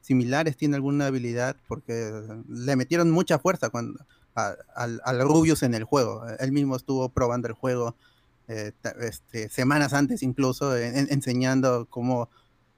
similares, 0.02 0.58
tiene 0.58 0.76
alguna 0.76 1.08
habilidad, 1.08 1.56
porque 1.68 2.12
le 2.48 2.76
metieron 2.76 3.12
mucha 3.12 3.40
fuerza 3.40 3.70
cuando, 3.70 4.00
al, 4.36 5.02
al 5.04 5.22
Rubius 5.22 5.64
en 5.64 5.74
el 5.74 5.84
juego, 5.84 6.24
él 6.40 6.52
mismo 6.52 6.76
estuvo 6.76 7.10
probando 7.10 7.48
el 7.48 7.54
juego. 7.54 7.96
Eh, 8.52 8.72
este, 9.02 9.48
semanas 9.48 9.94
antes 9.94 10.24
incluso 10.24 10.76
enseñando 10.76 11.86
cómo 11.88 12.30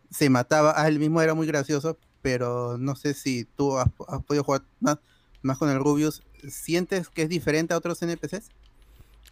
se 0.10 0.30
mataba 0.30 0.74
a 0.80 0.90
él 0.90 1.00
mismo, 1.00 1.22
era 1.22 1.34
muy 1.34 1.48
gracioso, 1.48 1.98
pero 2.22 2.78
no 2.78 2.96
sé 2.96 3.14
si 3.14 3.46
tú 3.46 3.78
has, 3.78 3.90
podido 4.26 4.44
jugar 4.44 4.64
más, 4.80 5.00
más 5.42 5.58
con 5.58 5.70
el 5.70 5.80
Rubius. 5.80 6.24
¿Sientes 6.48 7.10
que 7.10 7.24
es 7.24 7.30
diferente 7.30 7.74
a 7.74 7.78
otros 7.78 8.02
NPCs? 8.02 8.50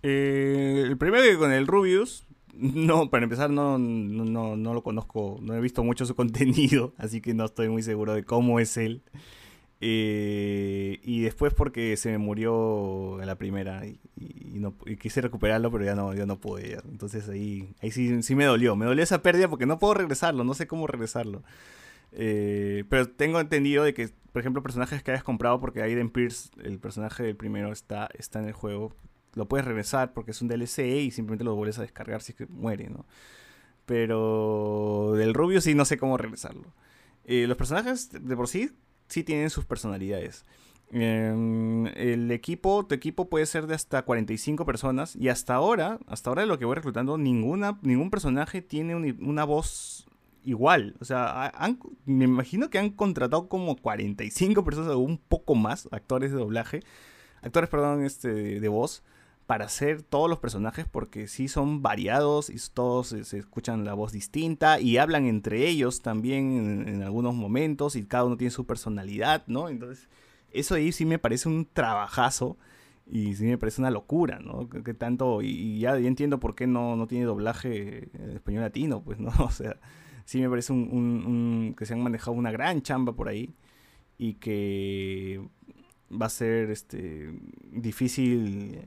Eh, 0.03 0.83
el 0.85 0.97
primero 0.97 1.23
que 1.23 1.37
con 1.37 1.51
el 1.51 1.67
Rubius, 1.67 2.25
no, 2.53 3.09
para 3.09 3.23
empezar 3.23 3.49
no, 3.49 3.77
no, 3.77 4.55
no, 4.55 4.73
lo 4.73 4.83
conozco, 4.83 5.39
no 5.41 5.55
he 5.55 5.61
visto 5.61 5.83
mucho 5.83 6.05
su 6.05 6.15
contenido, 6.15 6.93
así 6.97 7.21
que 7.21 7.33
no 7.33 7.45
estoy 7.45 7.69
muy 7.69 7.83
seguro 7.83 8.13
de 8.13 8.23
cómo 8.23 8.59
es 8.59 8.77
él. 8.77 9.01
Eh, 9.81 10.99
y 11.03 11.21
después 11.21 11.53
porque 11.53 11.95
se 11.95 12.11
me 12.11 12.17
murió 12.17 13.21
en 13.21 13.27
la 13.27 13.35
primera 13.35 13.85
y, 13.85 13.97
no, 14.59 14.75
quise 14.99 15.21
recuperarlo, 15.21 15.71
pero 15.71 15.85
ya 15.85 15.95
no, 15.95 16.13
ya 16.13 16.25
no 16.25 16.37
pude. 16.37 16.79
Entonces 16.91 17.29
ahí, 17.29 17.73
ahí 17.81 17.91
sí, 17.91 18.21
sí 18.23 18.35
me 18.35 18.43
dolió. 18.43 18.75
Me 18.75 18.85
dolió 18.85 19.03
esa 19.03 19.21
pérdida 19.21 19.47
porque 19.47 19.65
no 19.65 19.79
puedo 19.79 19.93
regresarlo, 19.93 20.43
no 20.43 20.53
sé 20.53 20.67
cómo 20.67 20.85
regresarlo. 20.85 21.43
Eh, 22.11 22.83
pero 22.89 23.07
tengo 23.09 23.39
entendido 23.39 23.83
de 23.83 23.93
que, 23.93 24.09
por 24.31 24.39
ejemplo, 24.39 24.63
personajes 24.63 25.03
que 25.03 25.11
hayas 25.11 25.23
comprado 25.23 25.59
porque 25.59 25.81
Aiden 25.81 26.09
Pierce, 26.09 26.49
el 26.63 26.79
personaje 26.79 27.23
del 27.23 27.35
primero, 27.35 27.71
está, 27.71 28.09
está 28.17 28.39
en 28.39 28.45
el 28.45 28.53
juego, 28.53 28.93
lo 29.35 29.47
puedes 29.47 29.65
regresar 29.65 30.13
porque 30.13 30.31
es 30.31 30.41
un 30.41 30.47
DLC 30.47 30.79
y 30.79 31.11
simplemente 31.11 31.43
lo 31.43 31.55
vuelves 31.55 31.79
a 31.79 31.83
descargar 31.83 32.21
si 32.21 32.31
es 32.31 32.37
que 32.37 32.47
muere, 32.47 32.89
¿no? 32.89 33.05
Pero 33.85 35.13
del 35.15 35.33
Rubio 35.33 35.61
sí 35.61 35.73
no 35.73 35.85
sé 35.85 35.97
cómo 35.97 36.17
regresarlo. 36.17 36.73
Eh, 37.25 37.45
los 37.47 37.57
personajes 37.57 38.09
de 38.11 38.35
por 38.35 38.47
sí 38.47 38.71
sí 39.07 39.23
tienen 39.23 39.49
sus 39.49 39.65
personalidades. 39.65 40.45
Em, 40.91 41.85
el 41.87 42.31
equipo, 42.31 42.85
tu 42.87 42.95
equipo 42.95 43.29
puede 43.29 43.45
ser 43.45 43.67
de 43.67 43.75
hasta 43.75 44.03
45 44.03 44.65
personas 44.65 45.15
y 45.15 45.29
hasta 45.29 45.53
ahora, 45.53 45.99
hasta 46.07 46.29
ahora 46.29 46.41
de 46.41 46.47
lo 46.47 46.57
que 46.57 46.65
voy 46.65 46.75
reclutando, 46.75 47.17
ninguna, 47.17 47.77
ningún 47.83 48.09
personaje 48.09 48.61
tiene 48.61 48.95
una 48.95 49.43
voz 49.43 50.08
igual. 50.43 50.95
O 50.99 51.05
sea, 51.05 51.51
me 52.05 52.25
imagino 52.25 52.69
que 52.69 52.79
han 52.79 52.91
contratado 52.91 53.47
como 53.49 53.75
45 53.75 54.63
personas 54.63 54.91
o 54.91 54.99
un 54.99 55.17
poco 55.17 55.55
más, 55.55 55.87
actores 55.91 56.31
de 56.31 56.37
doblaje, 56.37 56.81
actores, 57.41 57.69
perdón, 57.69 58.03
este, 58.03 58.59
de 58.59 58.67
voz, 58.67 59.03
para 59.49 59.65
hacer 59.65 60.03
todos 60.03 60.29
los 60.29 60.37
personajes 60.37 60.85
porque 60.85 61.27
sí 61.27 61.47
son 61.47 61.81
variados 61.81 62.51
y 62.51 62.57
todos 62.71 63.07
se, 63.07 63.37
escuchan 63.39 63.83
la 63.83 63.95
voz 63.95 64.11
distinta 64.11 64.79
y 64.79 64.97
hablan 64.97 65.25
entre 65.25 65.67
ellos 65.67 66.03
también 66.03 66.87
en, 66.87 67.01
algunos 67.01 67.33
momentos 67.33 67.95
y 67.95 68.05
cada 68.05 68.25
uno 68.25 68.37
tiene 68.37 68.51
su 68.51 68.67
personalidad, 68.67 69.43
¿no? 69.47 69.67
Entonces, 69.69 70.07
eso 70.51 70.75
ahí 70.75 70.91
sí 70.91 71.03
me 71.03 71.17
parece 71.17 71.49
un 71.49 71.65
trabajazo 71.65 72.57
y 73.07 73.33
sí 73.37 73.45
me 73.45 73.57
parece 73.57 73.81
una 73.81 73.89
locura, 73.89 74.37
¿no? 74.37 74.69
Que, 74.69 74.93
tanto, 74.93 75.41
y, 75.41 75.79
ya, 75.79 75.97
entiendo 75.97 76.39
por 76.39 76.53
qué 76.53 76.67
no, 76.67 76.95
no 76.95 77.07
tiene 77.07 77.25
doblaje 77.25 78.09
español 78.35 78.61
latino, 78.61 79.01
pues, 79.01 79.19
¿no? 79.19 79.31
O 79.39 79.49
sea, 79.49 79.77
sí 80.29 80.39
me 80.39 80.47
parece 80.47 80.71
un, 80.73 81.73
que 81.75 81.87
se 81.87 81.95
han 81.95 82.03
manejado 82.03 82.33
una 82.33 82.51
gran 82.51 82.83
chamba 82.83 83.13
por 83.13 83.29
ahí 83.29 83.55
y 84.19 84.35
que 84.35 85.41
va 86.11 86.27
a 86.27 86.29
ser 86.29 86.69
este 86.69 87.33
difícil 87.71 88.79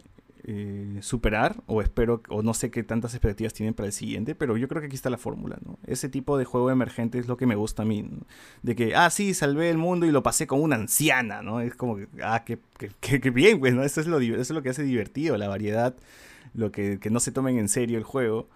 eh, 0.45 0.99
superar 1.01 1.57
o 1.67 1.83
espero 1.83 2.23
o 2.29 2.45
no 2.45 2.55
sé 2.55 2.71
qué 2.71 2.85
tantas 2.85 3.15
expectativas 3.15 3.55
tienen 3.55 3.75
para 3.75 3.89
el 3.89 3.93
siguiente 3.93 4.37
pero 4.37 4.57
yo 4.57 4.69
creo 4.69 4.83
que 4.83 4.87
aquí 4.87 4.95
está 4.95 5.11
la 5.11 5.19
fórmula 5.19 5.59
no 5.65 5.81
ese 5.85 6.09
tipo 6.09 6.39
de 6.39 6.45
juego 6.45 6.71
emergente 6.71 7.19
es 7.19 7.27
lo 7.27 7.37
que 7.37 7.47
me 7.47 7.57
gusta 7.57 7.83
a 7.83 7.87
mí 7.87 8.09
de 8.63 8.77
que 8.77 8.95
ah 8.95 9.11
sí 9.11 9.35
salvé 9.35 9.69
el 9.69 9.79
mundo 9.79 10.07
y 10.07 10.13
lo 10.13 10.23
pasé 10.23 10.47
con 10.47 10.63
una 10.63 10.77
anciana 10.77 11.43
no 11.43 11.61
es 11.61 11.75
como 11.75 11.97
que 11.97 12.07
ah 12.23 12.45
qué, 12.45 13.31
bien 13.31 13.59
pues 13.59 13.75
no 13.75 13.83
eso 13.83 14.01
es 14.01 14.07
lo 14.07 14.21
eso 14.21 14.41
es 14.41 14.51
lo 14.51 14.63
que 14.63 14.69
hace 14.69 14.85
divertido 14.85 15.37
la 15.37 15.49
variedad 15.49 15.97
lo 16.55 16.71
que, 16.71 17.01
que 17.01 17.11
no 17.11 17.19
se 17.19 17.33
tomen 17.33 17.59
en 17.59 17.69
serio 17.69 17.99
el 17.99 18.05
juego 18.05 18.49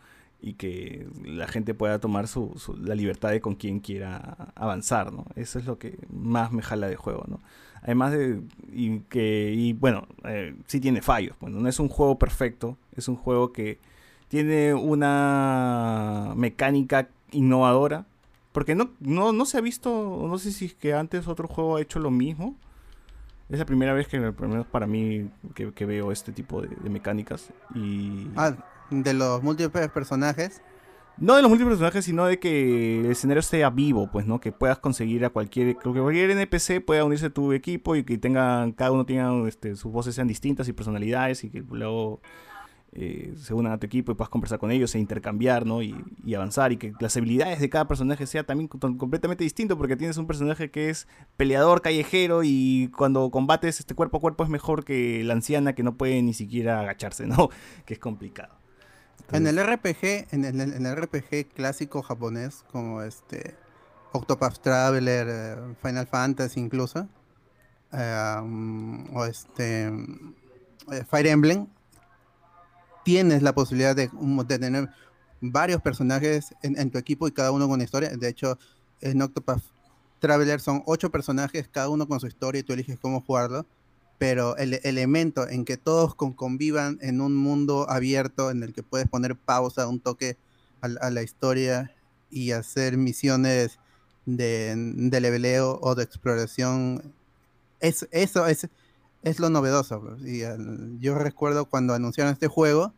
y 0.46 0.54
que 0.54 1.08
la 1.24 1.48
gente 1.48 1.74
pueda 1.74 1.98
tomar 1.98 2.28
su, 2.28 2.54
la 2.80 2.94
libertad 2.94 3.30
de 3.30 3.40
con 3.40 3.56
quien 3.56 3.80
quiera 3.80 4.52
avanzar, 4.54 5.12
¿no? 5.12 5.24
Eso 5.34 5.58
es 5.58 5.66
lo 5.66 5.76
que 5.76 5.98
más 6.08 6.52
me 6.52 6.62
jala 6.62 6.86
de 6.86 6.94
juego, 6.94 7.24
¿no? 7.26 7.40
Además 7.82 8.12
de 8.12 8.40
y 8.72 9.00
que 9.00 9.52
y 9.52 9.72
bueno, 9.72 10.06
eh, 10.22 10.54
sí 10.66 10.78
tiene 10.78 11.02
fallos, 11.02 11.36
bueno, 11.40 11.58
no 11.58 11.68
es 11.68 11.80
un 11.80 11.88
juego 11.88 12.16
perfecto, 12.16 12.78
es 12.94 13.08
un 13.08 13.16
juego 13.16 13.52
que 13.52 13.80
tiene 14.28 14.72
una 14.72 16.32
mecánica 16.36 17.08
innovadora, 17.32 18.06
porque 18.52 18.76
no, 18.76 18.90
no, 19.00 19.32
no 19.32 19.46
se 19.46 19.58
ha 19.58 19.60
visto, 19.60 20.26
no 20.28 20.38
sé 20.38 20.52
si 20.52 20.66
es 20.66 20.74
que 20.74 20.94
antes 20.94 21.26
otro 21.26 21.48
juego 21.48 21.76
ha 21.76 21.82
hecho 21.82 21.98
lo 21.98 22.12
mismo. 22.12 22.54
Es 23.48 23.58
la 23.60 23.66
primera 23.66 23.92
vez 23.92 24.08
que, 24.08 24.16
al 24.16 24.34
menos 24.48 24.66
para 24.66 24.86
mí, 24.88 25.28
que, 25.54 25.86
veo 25.86 26.10
este 26.10 26.32
tipo 26.32 26.62
de, 26.62 26.68
de 26.68 26.90
mecánicas. 26.90 27.52
Y... 27.76 28.28
Ah, 28.36 28.56
de 28.90 29.14
los 29.14 29.42
múltiples 29.42 29.88
personajes. 29.90 30.62
No 31.18 31.34
de 31.34 31.42
los 31.42 31.48
múltiples 31.48 31.78
personajes, 31.78 32.04
sino 32.04 32.26
de 32.26 32.38
que 32.38 33.00
el 33.00 33.10
escenario 33.10 33.42
sea 33.42 33.70
vivo, 33.70 34.10
pues, 34.12 34.26
¿no? 34.26 34.38
Que 34.38 34.52
puedas 34.52 34.78
conseguir 34.78 35.24
a 35.24 35.30
cualquier, 35.30 35.76
que 35.76 35.90
cualquier 35.90 36.30
NPC 36.30 36.84
pueda 36.84 37.04
unirse 37.04 37.26
a 37.26 37.30
tu 37.30 37.52
equipo 37.52 37.96
y 37.96 38.04
que 38.04 38.18
tengan, 38.18 38.72
cada 38.72 38.92
uno 38.92 39.06
tenga, 39.06 39.48
este, 39.48 39.76
sus 39.76 39.90
voces 39.90 40.14
sean 40.14 40.28
distintas 40.28 40.68
y 40.68 40.74
personalidades 40.74 41.42
y 41.44 41.50
que 41.50 41.60
luego 41.60 42.20
eh, 42.98 43.34
se 43.36 43.52
unan 43.52 43.72
a 43.72 43.78
tu 43.78 43.84
equipo 43.84 44.12
y 44.12 44.14
puedas 44.14 44.30
conversar 44.30 44.58
con 44.58 44.70
ellos 44.70 44.94
e 44.94 44.98
intercambiar, 44.98 45.66
¿no? 45.66 45.82
Y, 45.82 45.94
avanzar 46.34 46.72
y 46.72 46.78
que 46.78 46.94
las 46.98 47.14
habilidades 47.16 47.60
de 47.60 47.68
cada 47.68 47.86
personaje 47.86 48.26
sea 48.26 48.44
también 48.44 48.68
completamente 48.68 49.44
distinto 49.44 49.76
porque 49.76 49.96
tienes 49.96 50.16
un 50.16 50.26
personaje 50.26 50.70
que 50.70 50.88
es 50.88 51.06
peleador 51.36 51.82
callejero 51.82 52.42
y 52.42 52.90
cuando 52.96 53.30
combates 53.30 53.80
este 53.80 53.94
cuerpo 53.94 54.16
a 54.16 54.20
cuerpo 54.20 54.44
es 54.44 54.50
mejor 54.50 54.84
que 54.84 55.22
la 55.24 55.34
anciana 55.34 55.74
que 55.74 55.82
no 55.82 55.98
puede 55.98 56.22
ni 56.22 56.32
siquiera 56.32 56.80
agacharse, 56.80 57.26
¿no? 57.26 57.50
Que 57.84 57.94
es 57.94 58.00
complicado. 58.00 58.65
En 59.32 59.46
el 59.46 59.58
RPG, 59.58 60.28
en 60.30 60.44
el, 60.44 60.96
RPG 60.96 61.48
clásico 61.54 62.02
japonés, 62.02 62.64
como 62.70 63.02
este 63.02 63.56
Octopath 64.12 64.58
Traveler, 64.60 65.26
eh, 65.28 65.74
Final 65.82 66.06
Fantasy 66.06 66.60
incluso, 66.60 67.08
eh, 67.92 69.06
o 69.12 69.24
este 69.24 69.86
eh, 69.86 71.04
Fire 71.10 71.26
Emblem, 71.26 71.66
tienes 73.04 73.42
la 73.42 73.52
posibilidad 73.52 73.96
de, 73.96 74.08
tener 74.46 74.88
varios 75.40 75.82
personajes 75.82 76.54
en, 76.62 76.90
tu 76.90 76.98
equipo 76.98 77.26
y 77.26 77.32
cada 77.32 77.50
uno 77.50 77.66
con 77.66 77.74
una 77.74 77.84
historia. 77.84 78.10
De 78.10 78.28
hecho, 78.28 78.58
en 79.00 79.20
Octopath 79.22 79.62
Traveler 80.20 80.60
son 80.60 80.82
ocho 80.86 81.10
personajes, 81.10 81.68
cada 81.68 81.88
uno 81.88 82.06
con 82.06 82.20
su 82.20 82.28
historia 82.28 82.60
y 82.60 82.62
tú 82.62 82.72
eliges 82.72 82.98
cómo 82.98 83.20
jugarlo 83.20 83.66
pero 84.18 84.56
el 84.56 84.80
elemento 84.82 85.48
en 85.48 85.64
que 85.64 85.76
todos 85.76 86.14
convivan 86.14 86.98
en 87.02 87.20
un 87.20 87.36
mundo 87.36 87.88
abierto 87.88 88.50
en 88.50 88.62
el 88.62 88.72
que 88.72 88.82
puedes 88.82 89.08
poner 89.08 89.36
pausa, 89.36 89.88
un 89.88 90.00
toque 90.00 90.36
a, 90.80 91.10
la 91.10 91.22
historia 91.22 91.94
y 92.30 92.52
hacer 92.52 92.96
misiones 92.96 93.78
de, 94.24 94.74
de 94.76 95.20
leveleo 95.20 95.78
o 95.82 95.94
de 95.94 96.04
exploración, 96.04 97.14
es, 97.80 98.08
eso 98.10 98.46
es, 98.46 98.68
es 99.22 99.38
lo 99.38 99.50
novedoso. 99.50 100.00
Pues, 100.00 100.22
y, 100.22 100.42
yo 101.00 101.18
recuerdo 101.18 101.66
cuando 101.66 101.94
anunciaron 101.94 102.32
este 102.32 102.48
juego 102.48 102.94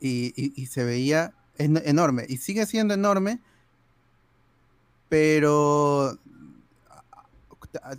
y, 0.00 0.32
y 0.36 0.66
se 0.66 0.84
veía 0.84 1.34
enorme 1.58 2.24
y 2.28 2.38
sigue 2.38 2.64
siendo 2.64 2.94
enorme, 2.94 3.40
pero 5.08 6.18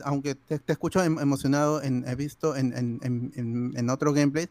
aunque 0.04 0.36
te, 0.36 0.60
escucho 0.68 1.04
em, 1.04 1.20
emocionado, 1.20 1.82
en, 1.82 2.08
he 2.08 2.16
visto 2.16 2.56
en, 2.56 2.74
en, 2.76 3.72
en, 3.76 3.90
otro 3.90 4.14
gameplay 4.14 4.50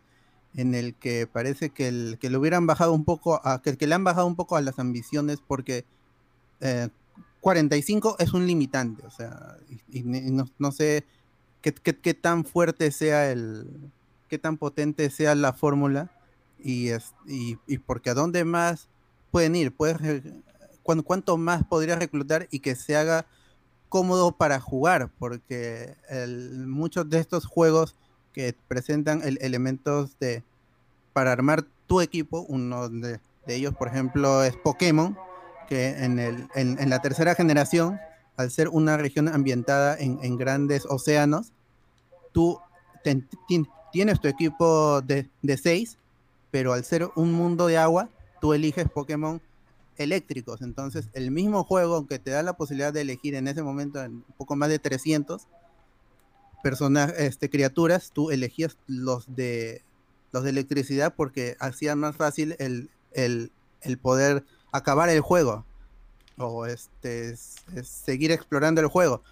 en 0.54 0.74
el 0.74 0.94
que 0.94 1.26
parece 1.26 1.70
que, 1.70 1.88
el, 1.88 2.18
que 2.20 2.30
le 2.30 2.38
hubieran 2.38 2.66
bajado 2.66 2.92
un 2.92 3.04
poco, 3.04 3.40
a, 3.44 3.62
que, 3.62 3.86
le 3.86 3.94
han 3.94 4.04
bajado 4.04 4.26
un 4.26 4.36
poco 4.36 4.56
a 4.56 4.62
las 4.62 4.78
ambiciones 4.78 5.38
porque 5.46 5.84
45 7.40 8.10
eh, 8.10 8.24
es 8.24 8.32
un 8.32 8.46
limitante, 8.46 9.06
o 9.06 9.10
sea, 9.10 9.56
y, 9.88 10.02
no, 10.02 10.72
sé 10.72 11.04
qué, 11.62 12.14
tan 12.14 12.44
fuerte 12.44 12.90
sea 12.90 13.30
el, 13.30 13.66
qué 14.28 14.38
tan 14.38 14.56
potente 14.56 15.10
sea 15.10 15.34
la 15.34 15.52
fórmula 15.52 16.10
y, 16.58 16.88
es, 16.88 17.14
y, 17.26 17.56
porque 17.78 18.10
a 18.10 18.14
dónde 18.14 18.44
más 18.44 18.88
pueden 19.30 19.54
ir, 19.56 19.72
puedes, 19.72 19.98
cuánto 20.82 21.36
más 21.36 21.64
podría 21.64 21.96
reclutar 21.96 22.48
y 22.50 22.60
que 22.60 22.74
se 22.74 22.96
haga 22.96 23.26
cómodo 23.90 24.32
para 24.32 24.60
jugar, 24.60 25.10
porque 25.18 25.96
muchos 26.66 27.10
de 27.10 27.18
estos 27.18 27.44
juegos 27.44 27.96
que 28.32 28.54
presentan 28.68 29.20
elementos 29.40 30.18
de 30.18 30.42
para 31.12 31.32
armar 31.32 31.64
tu 31.86 32.00
equipo, 32.00 32.46
uno 32.48 32.88
de, 32.88 33.20
ellos, 33.48 33.74
por 33.74 33.88
ejemplo, 33.88 34.44
es 34.44 34.56
Pokémon, 34.56 35.18
que 35.68 35.88
en, 35.88 36.20
el, 36.20 36.48
en, 36.54 36.88
la 36.88 37.02
tercera 37.02 37.34
generación, 37.34 37.98
al 38.36 38.52
ser 38.52 38.68
una 38.68 38.96
región 38.96 39.28
ambientada 39.28 39.96
en, 39.98 40.36
grandes 40.36 40.86
océanos, 40.86 41.52
tú 42.32 42.60
tienes 43.92 44.20
tu 44.20 44.28
equipo 44.28 45.00
de, 45.00 45.28
de 45.42 45.56
seis, 45.56 45.98
pero 46.52 46.72
al 46.72 46.84
ser 46.84 47.10
un 47.16 47.32
mundo 47.32 47.66
de 47.66 47.76
agua, 47.76 48.08
tú 48.40 48.54
eliges 48.54 48.88
Pokémon 48.88 49.40
eléctricos. 50.00 50.62
Entonces, 50.62 51.08
el 51.12 51.30
mismo 51.30 51.62
juego 51.64 52.06
que 52.06 52.18
te 52.18 52.30
da 52.30 52.42
la 52.42 52.54
posibilidad 52.54 52.92
de 52.92 53.02
elegir 53.02 53.34
en 53.34 53.48
ese 53.48 53.62
momento 53.62 54.00
un 54.00 54.24
poco 54.36 54.56
más 54.56 54.68
de 54.68 54.78
300 54.78 55.46
personas, 56.62 57.12
este, 57.18 57.50
criaturas, 57.50 58.10
tú 58.12 58.30
elegías 58.30 58.76
los 58.86 59.34
de 59.34 59.82
los 60.32 60.44
de 60.44 60.50
electricidad 60.50 61.14
porque 61.16 61.56
hacía 61.58 61.96
más 61.96 62.14
fácil 62.14 62.54
el, 62.60 62.88
el, 63.12 63.50
poder 64.00 64.44
acabar 64.70 65.08
el 65.08 65.20
juego 65.20 65.64
o 66.38 66.66
este 66.66 67.36
seguir 67.36 68.30
explorando 68.30 68.80
el 68.80 68.86
juego. 68.86 69.22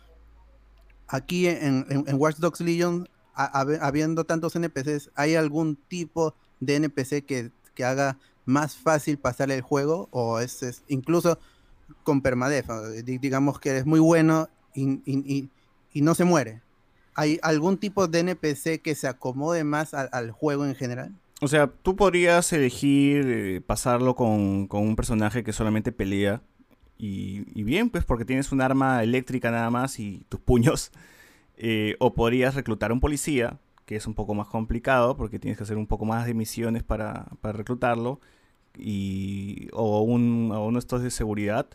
Aquí 1.06 1.46
en, 1.46 1.86
en, 1.88 2.20
Watch 2.20 2.38
Dogs 2.38 2.60
Legion, 2.60 3.08
habiendo 3.34 4.24
tantos 4.24 4.56
NPCs, 4.56 5.10
¿hay 5.14 5.36
algún 5.36 5.76
tipo 5.76 6.34
de 6.60 6.76
NPC 6.76 7.24
que, 7.24 7.52
que 7.74 7.84
haga 7.84 8.18
más 8.48 8.76
fácil 8.76 9.18
pasar 9.18 9.50
el 9.50 9.60
juego 9.60 10.08
o 10.10 10.40
es, 10.40 10.82
incluso 10.88 11.38
con 12.02 12.22
permadef, 12.22 12.66
digamos 13.04 13.60
que 13.60 13.76
es 13.76 13.86
muy 13.86 14.00
bueno 14.00 14.48
y, 14.74 15.50
no 15.94 16.14
se 16.14 16.24
muere. 16.24 16.62
¿Hay 17.14 17.38
algún 17.42 17.78
tipo 17.78 18.06
de 18.06 18.20
NPC 18.20 18.80
que 18.80 18.94
se 18.94 19.08
acomode 19.08 19.64
más 19.64 19.92
al, 19.94 20.30
juego 20.30 20.64
en 20.64 20.74
general? 20.74 21.12
O 21.40 21.48
sea, 21.48 21.66
tú 21.66 21.96
podrías 21.96 22.52
elegir 22.52 23.26
eh, 23.26 23.60
pasarlo 23.60 24.14
con, 24.14 24.68
un 24.70 24.96
personaje 24.96 25.44
que 25.44 25.52
solamente 25.52 25.92
pelea 25.92 26.40
y, 26.96 27.62
bien, 27.62 27.90
pues 27.90 28.04
porque 28.04 28.24
tienes 28.24 28.50
un 28.50 28.60
arma 28.60 29.02
eléctrica 29.02 29.50
nada 29.50 29.70
más 29.70 29.98
y 30.00 30.24
tus 30.28 30.40
puños. 30.40 30.90
Eh, 31.60 31.96
o 31.98 32.14
podrías 32.14 32.54
reclutar 32.54 32.92
un 32.92 33.00
policía, 33.00 33.58
que 33.84 33.96
es 33.96 34.06
un 34.06 34.14
poco 34.14 34.32
más 34.32 34.46
complicado 34.46 35.16
porque 35.16 35.40
tienes 35.40 35.58
que 35.58 35.64
hacer 35.64 35.76
un 35.76 35.88
poco 35.88 36.04
más 36.04 36.24
de 36.24 36.32
misiones 36.32 36.84
para, 36.84 37.26
para 37.40 37.58
reclutarlo 37.58 38.20
y, 38.78 39.68
o, 39.72 40.02
un, 40.02 40.52
uno 40.52 40.72
de 40.72 40.78
estos 40.78 41.02
de 41.02 41.10
seguridad 41.10 41.68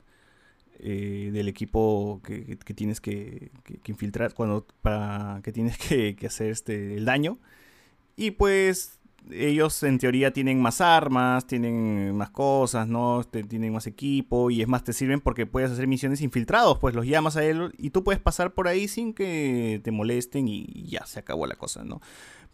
eh, 0.80 1.30
del 1.32 1.48
equipo 1.48 2.22
que, 2.24 2.58
tienes 2.76 3.00
que, 3.00 3.52
infiltrar 3.86 4.34
cuando 4.34 4.66
para 4.82 5.40
que 5.44 5.52
tienes 5.52 5.78
que, 5.78 6.18
hacer 6.26 6.52
este 6.52 6.98
el 6.98 7.06
daño 7.06 7.38
y 8.16 8.32
pues 8.32 9.00
ellos 9.32 9.82
en 9.84 9.98
teoría 9.98 10.34
tienen 10.34 10.62
más 10.62 10.82
armas, 10.82 11.48
tienen 11.48 12.16
más 12.18 12.32
cosas, 12.32 12.88
¿no? 12.88 13.24
tienen 13.24 13.72
más 13.72 13.88
equipo 13.88 14.52
y 14.52 14.62
es 14.62 14.68
más 14.68 14.84
te 14.84 14.92
sirven 14.92 15.22
porque 15.22 15.46
puedes 15.46 15.72
hacer 15.72 15.88
misiones 15.88 16.20
infiltrados, 16.22 16.80
pues 16.80 16.94
los 16.96 17.06
llamas 17.06 17.38
a 17.38 17.46
él 17.46 17.74
y 17.78 17.92
tú 17.92 18.04
puedes 18.04 18.22
pasar 18.22 18.54
por 18.54 18.68
ahí 18.68 18.90
sin 18.90 19.14
que 19.14 19.80
te 19.84 19.92
molesten 19.92 20.50
y 20.50 20.86
ya 20.88 21.06
se 21.06 21.20
acabó 21.20 21.48
la 21.48 21.56
cosa, 21.56 21.86
¿no? 21.86 22.02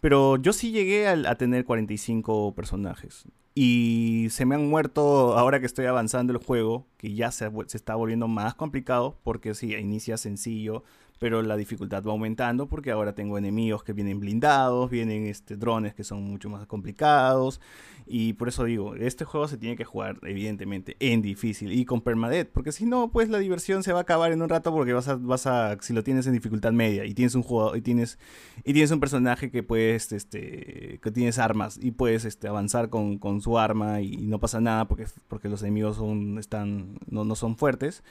Pero 0.00 0.36
yo 0.36 0.52
sí 0.52 0.70
llegué 0.70 1.08
a, 1.08 1.12
a 1.12 1.34
tener 1.34 1.64
45 1.64 2.54
personajes. 2.54 3.26
Y 3.54 4.28
se 4.30 4.46
me 4.46 4.54
han 4.54 4.68
muerto 4.68 5.36
ahora 5.36 5.60
que 5.60 5.66
estoy 5.66 5.86
avanzando 5.86 6.32
el 6.32 6.38
juego, 6.38 6.86
que 6.96 7.14
ya 7.14 7.32
se, 7.32 7.50
se 7.66 7.76
está 7.76 7.94
volviendo 7.96 8.28
más 8.28 8.54
complicado, 8.54 9.16
porque 9.24 9.54
sí, 9.54 9.74
inicia 9.74 10.16
sencillo, 10.16 10.84
pero 11.20 11.42
la 11.42 11.58
dificultad 11.58 12.02
va 12.02 12.12
aumentando 12.12 12.66
porque 12.66 12.90
ahora 12.90 13.14
tengo 13.14 13.36
enemigos 13.36 13.84
que 13.84 13.92
vienen 13.92 14.18
blindados, 14.20 14.88
vienen 14.88 15.26
este, 15.26 15.54
drones 15.54 15.94
que 15.94 16.02
son 16.02 16.22
mucho 16.22 16.48
más 16.48 16.66
complicados. 16.66 17.60
Y 18.06 18.32
por 18.32 18.48
eso 18.48 18.64
digo, 18.64 18.94
este 18.94 19.26
juego 19.26 19.46
se 19.46 19.58
tiene 19.58 19.76
que 19.76 19.84
jugar 19.84 20.18
evidentemente 20.22 20.96
en 20.98 21.20
difícil 21.20 21.72
y 21.72 21.84
con 21.84 22.00
permadeath, 22.00 22.48
porque 22.48 22.72
si 22.72 22.86
no, 22.86 23.12
pues 23.12 23.28
la 23.28 23.38
diversión 23.38 23.82
se 23.82 23.92
va 23.92 23.98
a 23.98 24.02
acabar 24.02 24.32
en 24.32 24.40
un 24.40 24.48
rato 24.48 24.72
porque 24.72 24.94
vas 24.94 25.08
a, 25.08 25.16
vas 25.16 25.46
a 25.46 25.76
si 25.82 25.92
lo 25.92 26.02
tienes 26.02 26.26
en 26.26 26.32
dificultad 26.32 26.72
media 26.72 27.04
y 27.04 27.12
tienes 27.12 27.34
un 27.34 27.42
jugador 27.42 27.76
y 27.76 27.82
tienes 27.82 28.18
y 28.64 28.72
tienes 28.72 28.90
un 28.90 28.98
personaje 28.98 29.50
que 29.50 29.62
puedes 29.62 30.12
este 30.12 31.00
que 31.02 31.10
tienes 31.12 31.38
armas 31.38 31.78
y 31.80 31.90
puedes 31.90 32.24
este 32.24 32.48
avanzar 32.48 32.88
con, 32.88 33.18
con 33.18 33.42
su 33.42 33.58
arma 33.58 34.00
y, 34.00 34.16
no 34.30 34.40
pasa 34.40 34.60
nada 34.60 34.88
porque 34.88 35.06
porque 35.28 35.48
los 35.50 35.62
enemigos 35.62 35.96
son 35.96 36.38
están 36.38 36.98
no, 37.08 37.24
no 37.24 37.34
son 37.34 37.56
fuertes 37.56 38.02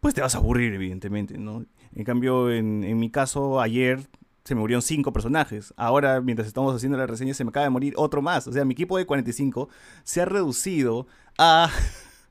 pues 0.00 0.14
te 0.14 0.20
vas 0.20 0.34
a 0.34 0.38
aburrir, 0.38 0.74
evidentemente, 0.74 1.38
¿no? 1.38 1.64
En 1.94 2.04
cambio, 2.04 2.50
en, 2.50 2.98
mi 2.98 3.10
caso, 3.10 3.60
ayer 3.60 4.00
se 4.44 4.54
me 4.54 4.60
murieron 4.60 4.82
cinco 4.82 5.12
personajes. 5.12 5.72
Ahora, 5.76 6.20
mientras 6.20 6.46
estamos 6.46 6.74
haciendo 6.74 6.98
la 6.98 7.06
reseña, 7.06 7.34
se 7.34 7.42
me 7.42 7.48
acaba 7.50 7.64
de 7.64 7.70
morir 7.70 7.94
otro 7.96 8.22
más. 8.22 8.46
O 8.46 8.52
sea, 8.52 8.64
mi 8.64 8.72
equipo 8.72 8.98
de 8.98 9.06
45 9.06 9.68
se 10.04 10.20
ha 10.20 10.24
reducido 10.26 11.06
a, 11.38 11.70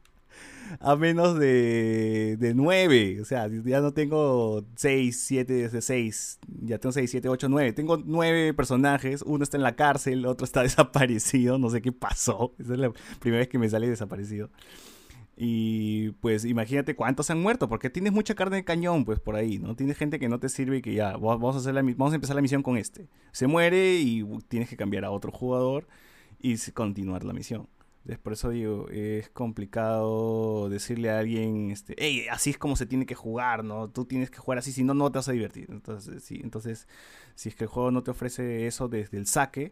a 0.80 0.95
menos 0.95 1.38
de, 1.39 2.38
de 2.39 2.54
9. 2.54 3.21
O 3.21 3.25
sea, 3.25 3.49
ya 3.49 3.82
no 3.82 3.91
tengo 3.91 4.63
6, 4.75 5.19
7, 5.25 5.82
6. 5.82 6.39
Ya 6.62 6.78
tengo 6.78 6.93
6, 6.93 7.10
7, 7.10 7.28
8, 7.28 7.49
9. 7.49 7.73
Tengo 7.73 7.97
9 7.97 8.54
personajes. 8.54 9.23
Uno 9.23 9.43
está 9.43 9.58
en 9.58 9.63
la 9.63 9.75
cárcel, 9.75 10.25
otro 10.28 10.45
está 10.45 10.62
desaparecido. 10.63 11.58
No 11.58 11.69
sé 11.71 11.82
qué 11.82 11.91
pasó. 11.91 12.54
Esa 12.60 12.73
es 12.73 12.80
la 12.80 12.91
primera 13.19 13.39
vez 13.39 13.49
que 13.49 13.58
me 13.58 13.67
sale 13.67 13.89
desaparecido. 13.89 14.51
Y 15.38 16.12
pues 16.21 16.45
imagínate 16.45 16.95
cuántos 16.95 17.30
han 17.30 17.41
muerto, 17.41 17.67
porque 17.67 17.89
tienes 17.89 18.13
mucha 18.13 18.36
carne 18.36 18.58
de 18.58 18.63
cañón, 18.63 19.04
pues 19.04 19.19
por 19.19 19.36
ahí, 19.36 19.60
¿no? 19.60 19.76
Tienes 19.76 19.98
gente 19.98 20.17
que 20.17 20.30
no 20.30 20.39
te 20.39 20.48
sirve 20.48 20.78
y 20.78 20.82
que 20.82 20.93
ya, 20.93 21.17
vamos 21.17 21.56
a, 21.56 21.60
hacer 21.60 21.74
la, 21.74 21.82
vamos 21.82 22.13
a 22.13 22.15
empezar 22.15 22.36
la 22.36 22.41
misión 22.41 22.63
con 22.63 22.78
este. 22.78 23.10
Se 23.32 23.48
muere 23.48 23.95
y 23.95 24.26
tienes 24.48 24.69
que 24.69 24.78
cambiar 24.78 25.04
a 25.04 25.12
otro 25.12 25.32
jugador 25.32 25.88
y 26.39 26.58
continuar 26.71 27.24
la 27.26 27.34
misión. 27.34 27.67
Entonces, 28.06 28.19
por 28.21 28.34
eso 28.34 28.50
digo, 28.52 28.88
es 28.89 29.30
complicado 29.30 30.69
decirle 30.69 31.10
a 31.10 31.17
alguien, 31.19 31.71
este, 31.71 31.95
hey, 31.98 32.28
así 32.30 32.52
es 32.52 32.58
como 32.58 32.76
se 32.76 32.86
tiene 32.86 33.08
que 33.08 33.15
jugar, 33.15 33.63
¿no? 33.63 33.89
Tú 33.89 34.06
tienes 34.06 34.30
que 34.30 34.38
jugar 34.38 34.60
así, 34.60 34.71
si 34.71 34.84
no, 34.84 34.93
no 34.93 35.12
te 35.12 35.17
vas 35.17 35.28
a 35.28 35.32
divertir. 35.32 35.67
Entonces, 35.71 36.24
sí, 36.24 36.39
entonces, 36.43 36.88
si 37.34 37.50
es 37.50 37.56
que 37.56 37.63
el 37.63 37.69
juego 37.69 37.89
no 37.89 38.04
te 38.04 38.12
ofrece 38.12 38.67
eso 38.67 38.88
desde 38.88 39.17
el 39.17 39.26
saque, 39.26 39.71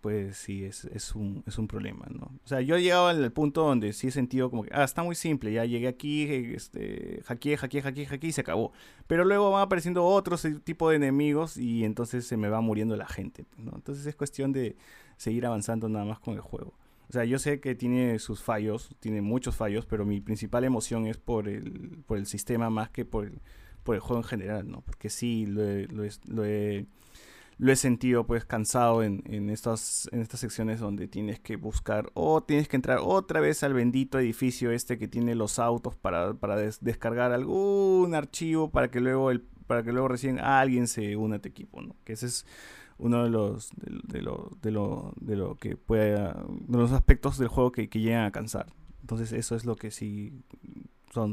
pues 0.00 0.36
sí, 0.36 0.64
es, 0.64 0.84
es, 0.84 1.14
un, 1.14 1.42
es 1.46 1.58
un 1.58 1.66
problema, 1.66 2.06
¿no? 2.10 2.26
O 2.44 2.48
sea, 2.48 2.60
yo 2.60 2.76
he 2.76 2.82
llegado 2.82 3.08
al 3.08 3.32
punto 3.32 3.62
donde 3.62 3.92
sí 3.92 4.08
he 4.08 4.10
sentido 4.10 4.48
como 4.48 4.62
que, 4.62 4.70
ah, 4.72 4.84
está 4.84 5.02
muy 5.02 5.14
simple, 5.14 5.52
ya 5.52 5.64
llegué 5.64 5.88
aquí, 5.88 6.24
este, 6.54 7.20
hackeé, 7.24 7.56
hackeé, 7.56 7.82
hackeé, 7.82 8.06
hackeé 8.06 8.30
y 8.30 8.32
se 8.32 8.42
acabó. 8.42 8.72
Pero 9.06 9.24
luego 9.24 9.50
van 9.50 9.62
apareciendo 9.62 10.04
otros 10.04 10.46
tipo 10.64 10.90
de 10.90 10.96
enemigos 10.96 11.56
y 11.56 11.84
entonces 11.84 12.26
se 12.26 12.36
me 12.36 12.48
va 12.48 12.60
muriendo 12.60 12.96
la 12.96 13.08
gente, 13.08 13.46
¿no? 13.56 13.72
Entonces 13.74 14.06
es 14.06 14.14
cuestión 14.14 14.52
de 14.52 14.76
seguir 15.16 15.46
avanzando 15.46 15.88
nada 15.88 16.04
más 16.04 16.20
con 16.20 16.34
el 16.34 16.40
juego. 16.40 16.74
O 17.08 17.12
sea, 17.12 17.24
yo 17.24 17.38
sé 17.38 17.58
que 17.60 17.74
tiene 17.74 18.18
sus 18.18 18.42
fallos, 18.42 18.90
tiene 19.00 19.22
muchos 19.22 19.56
fallos, 19.56 19.86
pero 19.86 20.04
mi 20.04 20.20
principal 20.20 20.64
emoción 20.64 21.06
es 21.06 21.16
por 21.16 21.48
el, 21.48 22.04
por 22.06 22.18
el 22.18 22.26
sistema 22.26 22.70
más 22.70 22.90
que 22.90 23.04
por 23.04 23.24
el, 23.24 23.40
por 23.82 23.94
el 23.94 24.00
juego 24.00 24.22
en 24.22 24.28
general, 24.28 24.70
¿no? 24.70 24.82
Porque 24.82 25.08
sí, 25.08 25.46
lo 25.46 25.62
lo 25.64 26.04
he 26.04 26.10
lo 26.26 26.44
he 26.44 26.86
sentido 27.76 28.26
pues 28.26 28.44
cansado 28.44 29.02
en, 29.02 29.22
en, 29.26 29.50
estas, 29.50 30.08
en 30.12 30.20
estas 30.20 30.40
secciones 30.40 30.80
donde 30.80 31.08
tienes 31.08 31.40
que 31.40 31.56
buscar 31.56 32.10
o 32.14 32.42
tienes 32.42 32.68
que 32.68 32.76
entrar 32.76 32.98
otra 33.02 33.40
vez 33.40 33.62
al 33.62 33.74
bendito 33.74 34.18
edificio 34.18 34.70
este 34.70 34.98
que 34.98 35.08
tiene 35.08 35.34
los 35.34 35.58
autos 35.58 35.96
para, 35.96 36.34
para 36.34 36.56
descargar 36.56 37.32
algún 37.32 38.14
archivo 38.14 38.70
para 38.70 38.90
que 38.90 39.00
luego 39.00 39.30
el, 39.30 39.40
para 39.66 39.82
que 39.82 39.92
luego 39.92 40.08
recién 40.08 40.38
alguien 40.38 40.86
se 40.86 41.16
una 41.16 41.36
a 41.36 41.38
tu 41.40 41.48
equipo, 41.48 41.80
¿no? 41.82 41.96
Que 42.04 42.14
ese 42.14 42.26
es 42.26 42.46
uno 42.96 43.24
de 43.24 43.30
los 43.30 43.70
de, 43.76 44.22
lo, 44.22 44.50
de 44.60 44.70
lo, 44.70 45.12
de 45.20 45.36
lo 45.36 45.56
que 45.56 45.76
puede 45.76 46.12
de 46.12 46.78
los 46.78 46.92
aspectos 46.92 47.38
del 47.38 47.48
juego 47.48 47.72
que, 47.72 47.88
que 47.88 48.00
llegan 48.00 48.24
a 48.24 48.32
cansar. 48.32 48.66
Entonces 49.00 49.32
eso 49.32 49.54
es 49.56 49.64
lo 49.64 49.76
que 49.76 49.90
sí 49.90 50.44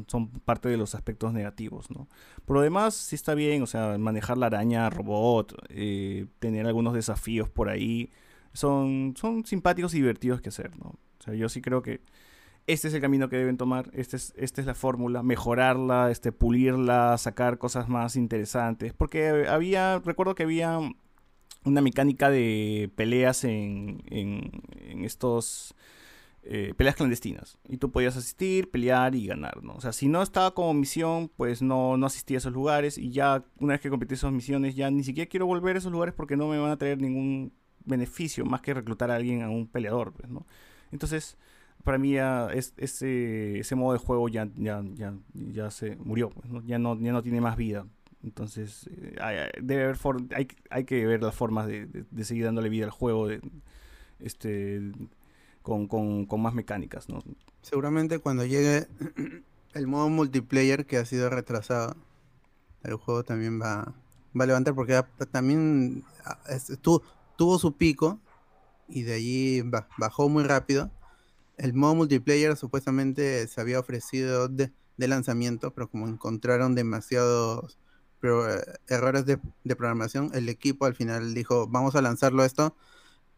son, 0.07 0.29
parte 0.45 0.69
de 0.69 0.77
los 0.77 0.95
aspectos 0.95 1.33
negativos, 1.33 1.89
¿no? 1.91 2.07
Por 2.45 2.57
lo 2.57 2.61
demás, 2.61 2.93
sí 2.95 3.15
está 3.15 3.35
bien, 3.35 3.61
o 3.61 3.67
sea, 3.67 3.97
manejar 3.97 4.37
la 4.37 4.47
araña 4.47 4.89
robot, 4.89 5.55
eh, 5.69 6.27
tener 6.39 6.65
algunos 6.65 6.93
desafíos 6.93 7.49
por 7.49 7.69
ahí, 7.69 8.09
son, 8.53 9.13
son 9.17 9.45
simpáticos 9.45 9.93
y 9.93 9.97
divertidos 9.97 10.41
que 10.41 10.49
hacer, 10.49 10.77
¿no? 10.77 10.95
O 11.19 11.23
sea, 11.23 11.33
yo 11.33 11.49
sí 11.49 11.61
creo 11.61 11.81
que 11.81 12.01
este 12.67 12.87
es 12.87 12.93
el 12.95 13.01
camino 13.01 13.29
que 13.29 13.37
deben 13.37 13.57
tomar, 13.57 13.91
este 13.93 14.17
es, 14.17 14.33
esta 14.37 14.61
es 14.61 14.67
la 14.67 14.73
fórmula, 14.73 15.21
mejorarla, 15.21 16.09
este, 16.09 16.31
pulirla, 16.31 17.17
sacar 17.17 17.59
cosas 17.59 17.87
más 17.89 18.15
interesantes. 18.15 18.93
Porque 18.93 19.45
había, 19.47 19.99
recuerdo 19.99 20.33
que 20.33 20.43
había 20.43 20.79
una 21.63 21.81
mecánica 21.81 22.29
de 22.29 22.91
peleas 22.95 23.43
en, 23.43 24.03
en, 24.09 25.03
estos... 25.05 25.75
Eh, 26.47 26.75
peleas 26.77 26.95
clandestinas. 26.95 27.58
Y 27.67 27.77
tú 27.77 27.91
podías 27.91 28.15
asistir, 28.15 28.69
pelear 28.69 29.15
y 29.15 29.25
ganar, 29.25 29.63
¿no? 29.63 29.73
O 29.73 29.81
sea, 29.81 29.91
si 29.91 30.08
no 30.08 30.21
estaba 30.21 30.53
como 30.53 30.75
misión, 30.75 31.31
pues 31.36 31.63
no, 31.63 31.97
no 31.97 32.05
asistía 32.05 32.38
a 32.38 32.39
esos 32.39 32.53
lugares. 32.53 32.99
Y 32.99 33.10
ya 33.10 33.43
una 33.60 33.73
vez 33.73 33.81
que 33.81 33.89
completé 33.89 34.13
esas 34.13 34.31
misiones, 34.31 34.75
ya 34.75 34.91
ni 34.91 35.03
siquiera 35.03 35.27
quiero 35.27 35.47
volver 35.47 35.75
a 35.75 35.79
esos 35.79 35.91
lugares 35.91 36.13
porque 36.13 36.38
no 36.38 36.47
me 36.47 36.60
van 36.60 36.69
a 36.69 36.77
traer 36.77 37.01
ningún 37.01 37.51
beneficio 37.84 38.45
más 38.45 38.62
que 38.62 38.75
reclutar 38.75 39.10
a 39.10 39.15
alguien, 39.15 39.41
a 39.41 39.49
un 39.49 39.67
peleador, 39.67 40.13
pues, 40.13 40.29
¿no? 40.29 40.45
Entonces, 40.91 41.36
para 41.84 41.97
mí 41.97 42.15
ese, 42.53 43.60
ese 43.60 43.75
modo 43.75 43.93
de 43.93 43.99
juego 43.99 44.29
ya, 44.29 44.47
ya, 44.55 44.84
ya, 44.93 45.15
ya 45.34 45.71
se 45.71 45.95
murió, 45.95 46.29
pues, 46.29 46.47
Ya, 46.67 46.77
no, 46.77 46.99
ya 46.99 47.12
no 47.12 47.23
tiene 47.23 47.41
más 47.41 47.58
vida. 47.58 47.88
Entonces, 48.23 48.88
eh, 48.91 49.15
hay, 50.69 50.86
que 50.86 51.05
ver 51.08 51.23
las 51.23 51.36
formas 51.36 51.67
de, 51.67 51.88
de, 51.88 52.23
seguir 52.23 52.45
dándole 52.45 52.69
vida 52.69 52.86
al 52.86 52.91
juego 52.91 53.29
este, 54.19 54.81
con, 55.65 55.88
con, 55.88 56.25
con, 56.28 56.41
más 56.41 56.54
mecánicas, 56.54 57.10
¿no? 57.10 57.23
Seguramente 57.63 58.19
cuando 58.19 58.45
llegue 58.45 58.88
el 59.73 59.88
modo 59.88 60.10
multiplayer 60.10 60.86
que 60.86 60.97
ha 60.97 61.06
sido 61.06 61.30
retrasado, 61.30 61.95
el 62.84 62.93
juego 62.95 63.23
también 63.23 63.60
va, 63.60 63.95
va 64.39 64.43
a 64.43 64.47
levantar 64.47 64.75
porque 64.75 65.04
también 65.32 66.04
ah, 66.23 66.38
tuvo 67.36 67.58
su 67.58 67.75
pico 67.75 68.19
y 68.88 69.01
de 69.01 69.15
allí 69.15 69.63
bajó 69.97 70.30
muy 70.30 70.43
rápido. 70.43 70.91
El 71.58 71.73
modo 71.73 71.95
multiplayer 71.95 72.56
supuestamente 72.56 73.47
se 73.47 73.60
había 73.60 73.80
ofrecido 73.80 74.47
de, 74.47 74.71
de 74.97 75.08
lanzamiento, 75.08 75.73
pero 75.73 75.89
como 75.89 76.08
encontraron 76.08 76.75
demasiados 76.75 77.80
eh, 78.21 78.62
errores 78.88 79.25
de, 79.25 79.39
programación, 79.75 80.30
el 80.36 80.47
equipo 80.47 80.86
al 80.86 80.93
final 80.93 81.34
dijo, 81.34 81.67
vamos 81.67 81.95
a 81.95 82.04
lanzarlo 82.04 82.45
esto. 82.45 82.75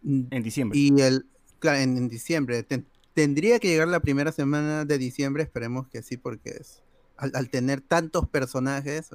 En 0.03 0.43
diciembre. 0.43 0.77
Y 0.77 1.01
el, 1.01 1.25
claro, 1.59 1.79
en, 1.79 2.07
diciembre. 2.07 2.65
tendría 3.13 3.59
que 3.59 3.67
llegar 3.67 3.87
la 3.87 3.99
primera 3.99 4.31
semana 4.31 4.85
de 4.85 4.97
diciembre, 4.97 5.43
esperemos 5.43 5.87
que 5.87 6.01
sí, 6.01 6.17
porque 6.17 6.51
es, 6.51 6.83
al, 7.17 7.49
tener 7.49 7.81
tantos 7.81 8.27
personajes, 8.27 9.09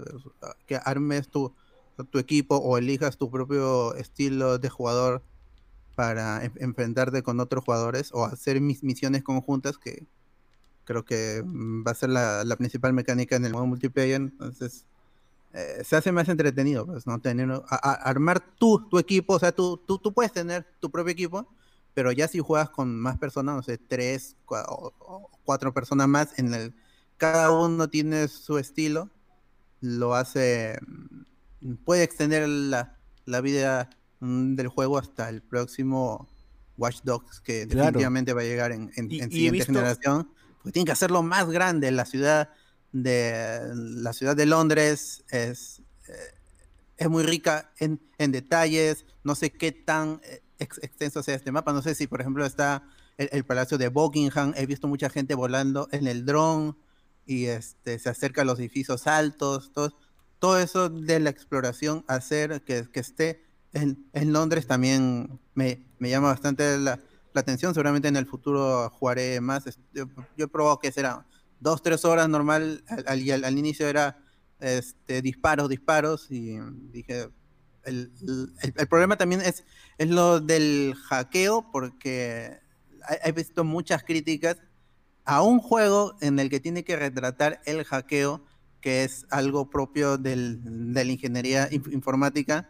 que 0.66 0.76
armes 0.76 1.28
tu, 1.28 1.54
tu 2.10 2.18
equipo 2.18 2.56
o 2.56 2.78
elijas 2.78 3.16
tu 3.16 3.30
propio 3.30 3.94
estilo 3.94 4.58
de 4.58 4.68
jugador 4.68 5.22
para 5.94 6.42
enfrentarte 6.56 7.22
con 7.22 7.38
otros 7.40 7.64
jugadores 7.64 8.10
o 8.12 8.24
hacer 8.24 8.60
mis 8.60 8.82
misiones 8.82 9.22
conjuntas 9.22 9.76
que 9.76 10.06
creo 10.84 11.04
que 11.04 11.42
mm, 11.44 11.84
va 11.86 11.90
a 11.90 11.94
ser 11.94 12.08
la, 12.08 12.44
la 12.44 12.56
principal 12.56 12.94
mecánica 12.94 13.36
en 13.36 13.44
el 13.44 13.52
modo 13.52 13.66
multiplayer 13.66 14.22
entonces 14.22 14.86
eh, 15.54 15.82
se 15.84 15.96
hace 15.96 16.12
más 16.12 16.28
entretenido, 16.30 16.86
pues, 16.86 17.06
¿no? 17.06 17.20
Tener, 17.20 17.50
armar 17.68 18.42
tú, 18.56 18.88
tu 18.88 18.98
equipo, 18.98 19.34
o 19.34 19.38
sea, 19.38 19.52
tú, 19.52 19.76
tú, 19.86 19.98
tú, 19.98 20.12
puedes 20.12 20.32
tener 20.32 20.66
tu 20.80 20.90
propio 20.90 21.12
equipo, 21.12 21.46
pero 21.94 22.12
ya 22.12 22.28
si 22.28 22.40
juegas 22.40 22.70
con 22.70 22.98
más 22.98 23.18
personas, 23.18 23.56
no 23.56 23.62
sé, 23.62 23.78
tres 23.78 24.36
o, 24.46 25.30
cuatro 25.44 25.72
personas 25.72 26.08
más, 26.08 26.38
en 26.38 26.54
el, 26.54 26.74
cada 27.16 27.50
uno 27.50 27.88
tiene 27.88 28.28
su 28.28 28.58
estilo, 28.58 29.10
lo 29.80 30.14
hace, 30.14 30.78
mm, 31.60 31.74
puede 31.84 32.02
extender 32.02 32.48
la, 32.48 32.96
la 33.24 33.40
vida 33.40 33.90
mm, 34.20 34.54
del 34.54 34.68
juego 34.68 34.98
hasta 34.98 35.28
el 35.28 35.42
próximo 35.42 36.28
Watch 36.76 37.00
Dogs, 37.04 37.40
que 37.40 37.66
definitivamente 37.66 38.32
va 38.32 38.40
a 38.40 38.44
llegar 38.44 38.72
en, 38.72 38.90
en, 38.96 39.10
siguiente 39.10 39.64
generación, 39.64 40.30
porque 40.58 40.72
tienen 40.72 40.86
que 40.86 40.92
hacerlo 40.92 41.22
más 41.22 41.48
grande, 41.50 41.90
la 41.90 42.04
ciudad 42.04 42.50
de 42.92 43.72
la 43.74 44.12
ciudad 44.12 44.36
de 44.36 44.46
Londres 44.46 45.24
es, 45.30 45.82
eh, 46.08 46.34
es 46.98 47.08
muy 47.08 47.24
rica 47.24 47.72
en, 47.78 48.00
detalles. 48.18 49.06
No 49.24 49.34
sé 49.34 49.50
qué 49.50 49.72
tan 49.72 50.20
eh, 50.62 50.68
extenso 50.82 51.22
sea 51.22 51.34
este 51.34 51.52
mapa. 51.52 51.72
No 51.72 51.82
sé 51.82 51.94
si, 51.94 52.06
por 52.06 52.20
ejemplo, 52.20 52.44
está 52.44 52.84
el, 53.16 53.44
Palacio 53.44 53.78
de 53.78 53.88
Buckingham. 53.88 54.54
He 54.56 54.66
visto 54.66 54.88
mucha 54.88 55.10
gente 55.10 55.34
volando 55.34 55.88
en 55.92 56.06
el 56.06 56.24
dron 56.24 56.76
y 57.26 57.46
este, 57.46 57.98
se 57.98 58.08
acerca 58.08 58.42
a 58.42 58.44
los 58.44 58.58
edificios 58.58 59.06
altos. 59.06 59.72
Todo, 59.72 59.96
todo 60.38 60.58
eso 60.58 60.88
de 60.88 61.20
la 61.20 61.30
exploración, 61.30 62.04
hacer 62.08 62.62
que, 62.62 62.88
que 62.90 63.00
esté 63.00 63.44
en, 63.72 64.06
en, 64.12 64.32
Londres 64.32 64.66
también 64.66 65.40
me, 65.54 65.86
me 65.98 66.10
llama 66.10 66.28
bastante 66.28 66.78
la, 66.78 66.98
la, 67.32 67.40
atención. 67.40 67.74
Seguramente 67.74 68.08
en 68.08 68.16
el 68.16 68.26
futuro 68.26 68.90
jugaré 68.90 69.40
más. 69.40 69.64
Yo, 69.92 70.06
yo 70.36 70.44
he 70.44 70.48
probado 70.48 70.78
que 70.78 70.92
será 70.92 71.26
dos, 71.62 71.80
tres 71.80 72.04
horas 72.04 72.28
normal, 72.28 72.82
al, 73.06 73.44
al, 73.44 73.58
inicio 73.58 73.86
era 73.86 74.18
este, 74.58 75.22
disparos, 75.22 75.68
disparos, 75.68 76.30
y 76.30 76.58
dije, 76.90 77.28
el, 77.84 78.12
problema 78.88 79.16
también 79.16 79.40
es, 79.40 79.64
es 79.98 80.08
lo 80.08 80.40
del 80.40 80.94
hackeo, 81.08 81.70
porque 81.72 82.60
he, 83.24 83.32
visto 83.32 83.64
muchas 83.64 84.04
críticas 84.04 84.58
a 85.24 85.42
un 85.42 85.60
juego 85.60 86.16
en 86.20 86.38
el 86.38 86.50
que 86.50 86.60
tiene 86.60 86.84
que 86.84 86.96
retratar 86.96 87.60
el 87.64 87.84
hackeo, 87.84 88.44
que 88.80 89.04
es 89.04 89.26
algo 89.30 89.70
propio 89.70 90.18
del, 90.18 90.92
de 90.92 91.04
la 91.04 91.12
ingeniería 91.12 91.68
informática 91.70 92.68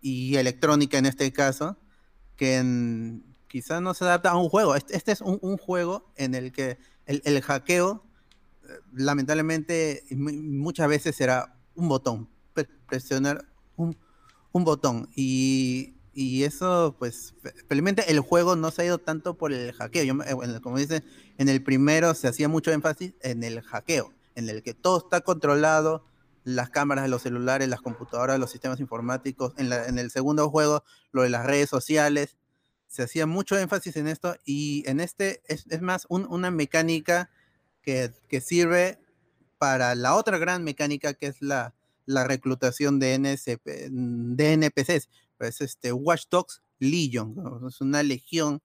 y 0.00 0.36
electrónica 0.36 0.98
en 0.98 1.06
este 1.06 1.32
caso, 1.32 1.78
que 2.36 3.20
quizás 3.46 3.80
no 3.80 3.94
se 3.94 4.04
adapta 4.04 4.30
a 4.30 4.36
un 4.36 4.48
juego. 4.48 4.74
Este, 4.74 4.96
este 4.96 5.12
es 5.12 5.20
un, 5.20 5.56
juego 5.56 6.12
en 6.16 6.34
el 6.34 6.52
que 6.52 6.78
el, 7.06 7.22
el 7.24 7.40
hackeo 7.40 8.04
lamentablemente 8.92 10.04
muchas 10.10 10.88
veces 10.88 11.16
será 11.16 11.54
un 11.74 11.88
botón, 11.88 12.28
presionar 12.86 13.47
un, 14.52 14.64
botón. 14.64 15.08
Y, 15.14 15.94
eso 16.42 16.96
pues 16.98 17.34
felizmente 17.68 18.10
el 18.10 18.18
juego 18.18 18.56
no 18.56 18.72
se 18.72 18.82
ha 18.82 18.84
ido 18.86 18.98
tanto 18.98 19.34
por 19.34 19.52
el 19.52 19.72
hackeo, 19.72 20.02
Yo, 20.02 20.14
eh, 20.24 20.60
como 20.60 20.76
dice, 20.76 21.04
en 21.36 21.48
el 21.48 21.62
primero 21.62 22.12
se 22.14 22.26
hacía 22.26 22.48
mucho 22.48 22.72
énfasis 22.72 23.14
en 23.20 23.44
el 23.44 23.60
hackeo, 23.62 24.12
en 24.34 24.48
el 24.48 24.64
que 24.64 24.74
todo 24.74 24.98
está 24.98 25.20
controlado, 25.20 26.04
las 26.42 26.70
cámaras 26.70 27.04
de 27.04 27.10
los 27.10 27.22
celulares, 27.22 27.68
las 27.68 27.82
computadoras, 27.82 28.40
los 28.40 28.50
sistemas 28.50 28.80
informáticos, 28.80 29.52
en, 29.58 29.98
el 29.98 30.10
segundo 30.10 30.48
juego 30.50 30.82
lo 31.12 31.22
de 31.22 31.28
las 31.28 31.44
redes 31.44 31.68
sociales, 31.68 32.38
se 32.86 33.02
hacía 33.02 33.26
mucho 33.26 33.58
énfasis 33.58 33.96
en 33.96 34.08
esto. 34.08 34.34
Y 34.44 34.82
en 34.86 35.00
este 35.00 35.42
es, 35.46 35.66
más 35.82 36.06
una 36.08 36.50
mecánica 36.50 37.30
que, 37.82 38.10
sirve 38.40 38.98
para 39.58 39.94
la 39.94 40.14
otra 40.14 40.38
gran 40.38 40.64
mecánica 40.64 41.14
que 41.14 41.26
es 41.26 41.42
la, 41.42 41.74
la 42.08 42.24
reclutación 42.24 42.98
de, 42.98 43.18
NSP, 43.18 43.90
de 43.90 44.52
NPCs. 44.54 45.08
Pues 45.36 45.60
este 45.60 45.92
Watch 45.92 46.24
Dogs 46.30 46.62
Legion, 46.78 47.34
es 47.68 47.80
una 47.80 48.02
legión 48.02 48.60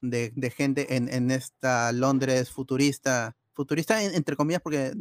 de, 0.00 0.32
de 0.36 0.50
gente 0.50 0.96
en, 0.96 1.08
en, 1.08 1.30
esta 1.30 1.90
Londres 1.92 2.50
futurista, 2.50 3.36
futurista 3.54 4.02
entre 4.02 4.36
comillas, 4.36 4.60
porque 4.60 4.92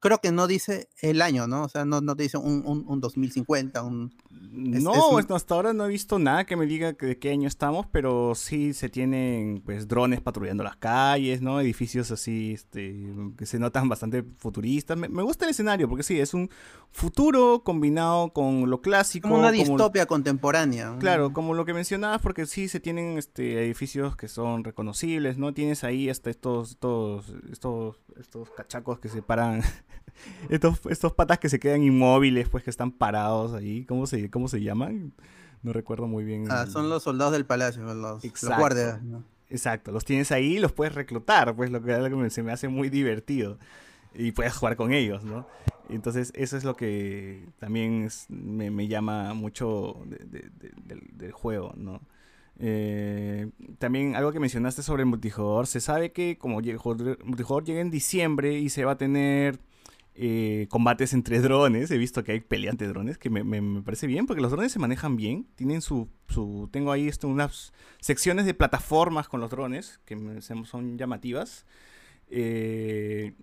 creo 0.00 0.18
que 0.18 0.30
no 0.30 0.46
dice 0.46 0.88
el 1.00 1.22
año, 1.22 1.46
¿no? 1.46 1.64
O 1.64 1.68
sea, 1.68 1.84
no, 1.84 2.00
no 2.00 2.14
te 2.14 2.22
dice 2.22 2.38
un, 2.38 2.62
un, 2.64 2.84
un 2.86 3.00
2050, 3.00 3.82
un... 3.82 4.14
no, 4.30 5.18
hasta 5.18 5.54
ahora 5.54 5.72
no 5.72 5.86
he 5.86 5.88
visto 5.88 6.18
nada 6.18 6.44
que 6.44 6.56
me 6.56 6.66
diga 6.66 6.92
de 6.92 7.18
qué 7.18 7.30
año 7.30 7.48
estamos, 7.48 7.86
pero 7.90 8.34
sí 8.34 8.74
se 8.74 8.88
tienen, 8.88 9.62
pues, 9.64 9.88
drones 9.88 10.20
patrullando 10.20 10.62
las 10.62 10.76
calles, 10.76 11.42
¿no? 11.42 11.60
Edificios 11.60 12.10
así, 12.10 12.52
este, 12.52 13.12
que 13.36 13.46
se 13.46 13.58
notan 13.58 13.88
bastante 13.88 14.24
futuristas. 14.38 14.96
Me, 14.96 15.22
gusta 15.22 15.46
el 15.46 15.50
escenario, 15.50 15.88
porque 15.88 16.04
sí, 16.04 16.20
es 16.20 16.32
un 16.32 16.48
futuro 16.92 17.62
combinado 17.64 18.32
con 18.32 18.70
lo 18.70 18.80
clásico. 18.80 19.28
Como 19.28 19.40
una 19.40 19.50
distopia 19.50 20.06
contemporánea. 20.06 20.96
Claro, 21.00 21.32
como 21.32 21.54
lo 21.54 21.64
que 21.64 21.74
mencionabas, 21.74 22.20
porque 22.20 22.46
sí 22.46 22.68
se 22.68 22.78
tienen, 22.78 23.18
este, 23.18 23.64
edificios 23.64 24.16
que 24.16 24.28
son 24.28 24.62
reconocibles, 24.62 25.38
¿no? 25.38 25.52
Tienes 25.52 25.82
ahí 25.82 26.08
hasta 26.08 26.30
estos, 26.30 26.70
estos, 26.70 27.34
estos, 27.50 27.96
estos 28.16 28.50
cachacos 28.50 29.00
que 29.00 29.08
se 29.08 29.22
paran 29.22 29.62
estos, 30.48 30.80
estos 30.88 31.12
patas 31.12 31.38
que 31.38 31.48
se 31.48 31.58
quedan 31.58 31.82
inmóviles, 31.82 32.48
pues 32.48 32.64
que 32.64 32.70
están 32.70 32.92
parados 32.92 33.54
ahí, 33.54 33.84
¿cómo 33.84 34.06
se, 34.06 34.30
cómo 34.30 34.48
se 34.48 34.62
llaman? 34.62 35.12
No 35.62 35.72
recuerdo 35.72 36.06
muy 36.06 36.24
bien. 36.24 36.46
Ah, 36.50 36.66
son 36.66 36.88
los 36.88 37.02
soldados 37.02 37.32
del 37.32 37.44
palacio, 37.44 37.82
los, 37.94 38.22
guardias. 38.56 39.00
Exacto, 39.50 39.92
los 39.92 40.04
tienes 40.04 40.30
ahí 40.30 40.56
y 40.56 40.58
los 40.58 40.72
puedes 40.72 40.94
reclutar, 40.94 41.54
pues 41.56 41.70
lo 41.70 41.82
que, 41.82 42.30
se 42.30 42.42
me 42.42 42.52
hace 42.52 42.68
muy 42.68 42.90
divertido. 42.90 43.58
Y 44.14 44.32
puedes 44.32 44.56
jugar 44.56 44.76
con 44.76 44.92
ellos, 44.92 45.24
¿no? 45.24 45.46
Entonces, 45.88 46.32
eso 46.34 46.56
es 46.56 46.64
lo 46.64 46.76
que 46.76 47.46
también 47.58 48.08
me, 48.28 48.88
llama 48.88 49.32
mucho 49.34 50.02
del, 50.06 51.32
juego, 51.32 51.72
¿no? 51.76 52.00
Eh, 52.60 53.50
también 53.78 54.16
algo 54.16 54.32
que 54.32 54.40
mencionaste 54.40 54.82
sobre 54.82 55.02
el 55.02 55.08
multijugador, 55.08 55.66
se 55.66 55.80
sabe 55.80 56.12
que 56.12 56.36
como 56.38 56.58
el 56.60 56.78
multijugador 57.24 57.64
llega 57.64 57.80
en 57.80 57.90
diciembre 57.90 58.58
y 58.58 58.68
se 58.68 58.84
va 58.84 58.92
a 58.92 58.98
tener 58.98 59.60
eh, 60.20 60.66
combates 60.68 61.12
entre 61.12 61.38
drones. 61.40 61.90
He 61.92 61.98
visto 61.98 62.24
que 62.24 62.32
hay 62.32 62.40
peleas 62.40 62.72
entre 62.72 62.88
drones, 62.88 63.18
que 63.18 63.30
me, 63.30 63.82
parece 63.82 64.08
bien, 64.08 64.26
porque 64.26 64.42
los 64.42 64.50
drones 64.50 64.72
se 64.72 64.80
manejan 64.80 65.16
bien. 65.16 65.46
Tienen 65.54 65.80
su. 65.80 66.08
su 66.28 66.68
tengo 66.72 66.90
ahí 66.90 67.06
esto, 67.06 67.28
unas 67.28 67.72
secciones 68.00 68.44
de 68.44 68.54
plataformas 68.54 69.28
con 69.28 69.40
los 69.40 69.50
drones, 69.50 70.00
que 70.04 70.16
son 70.64 70.98
llamativas. 70.98 71.66
Eh, 72.30 73.34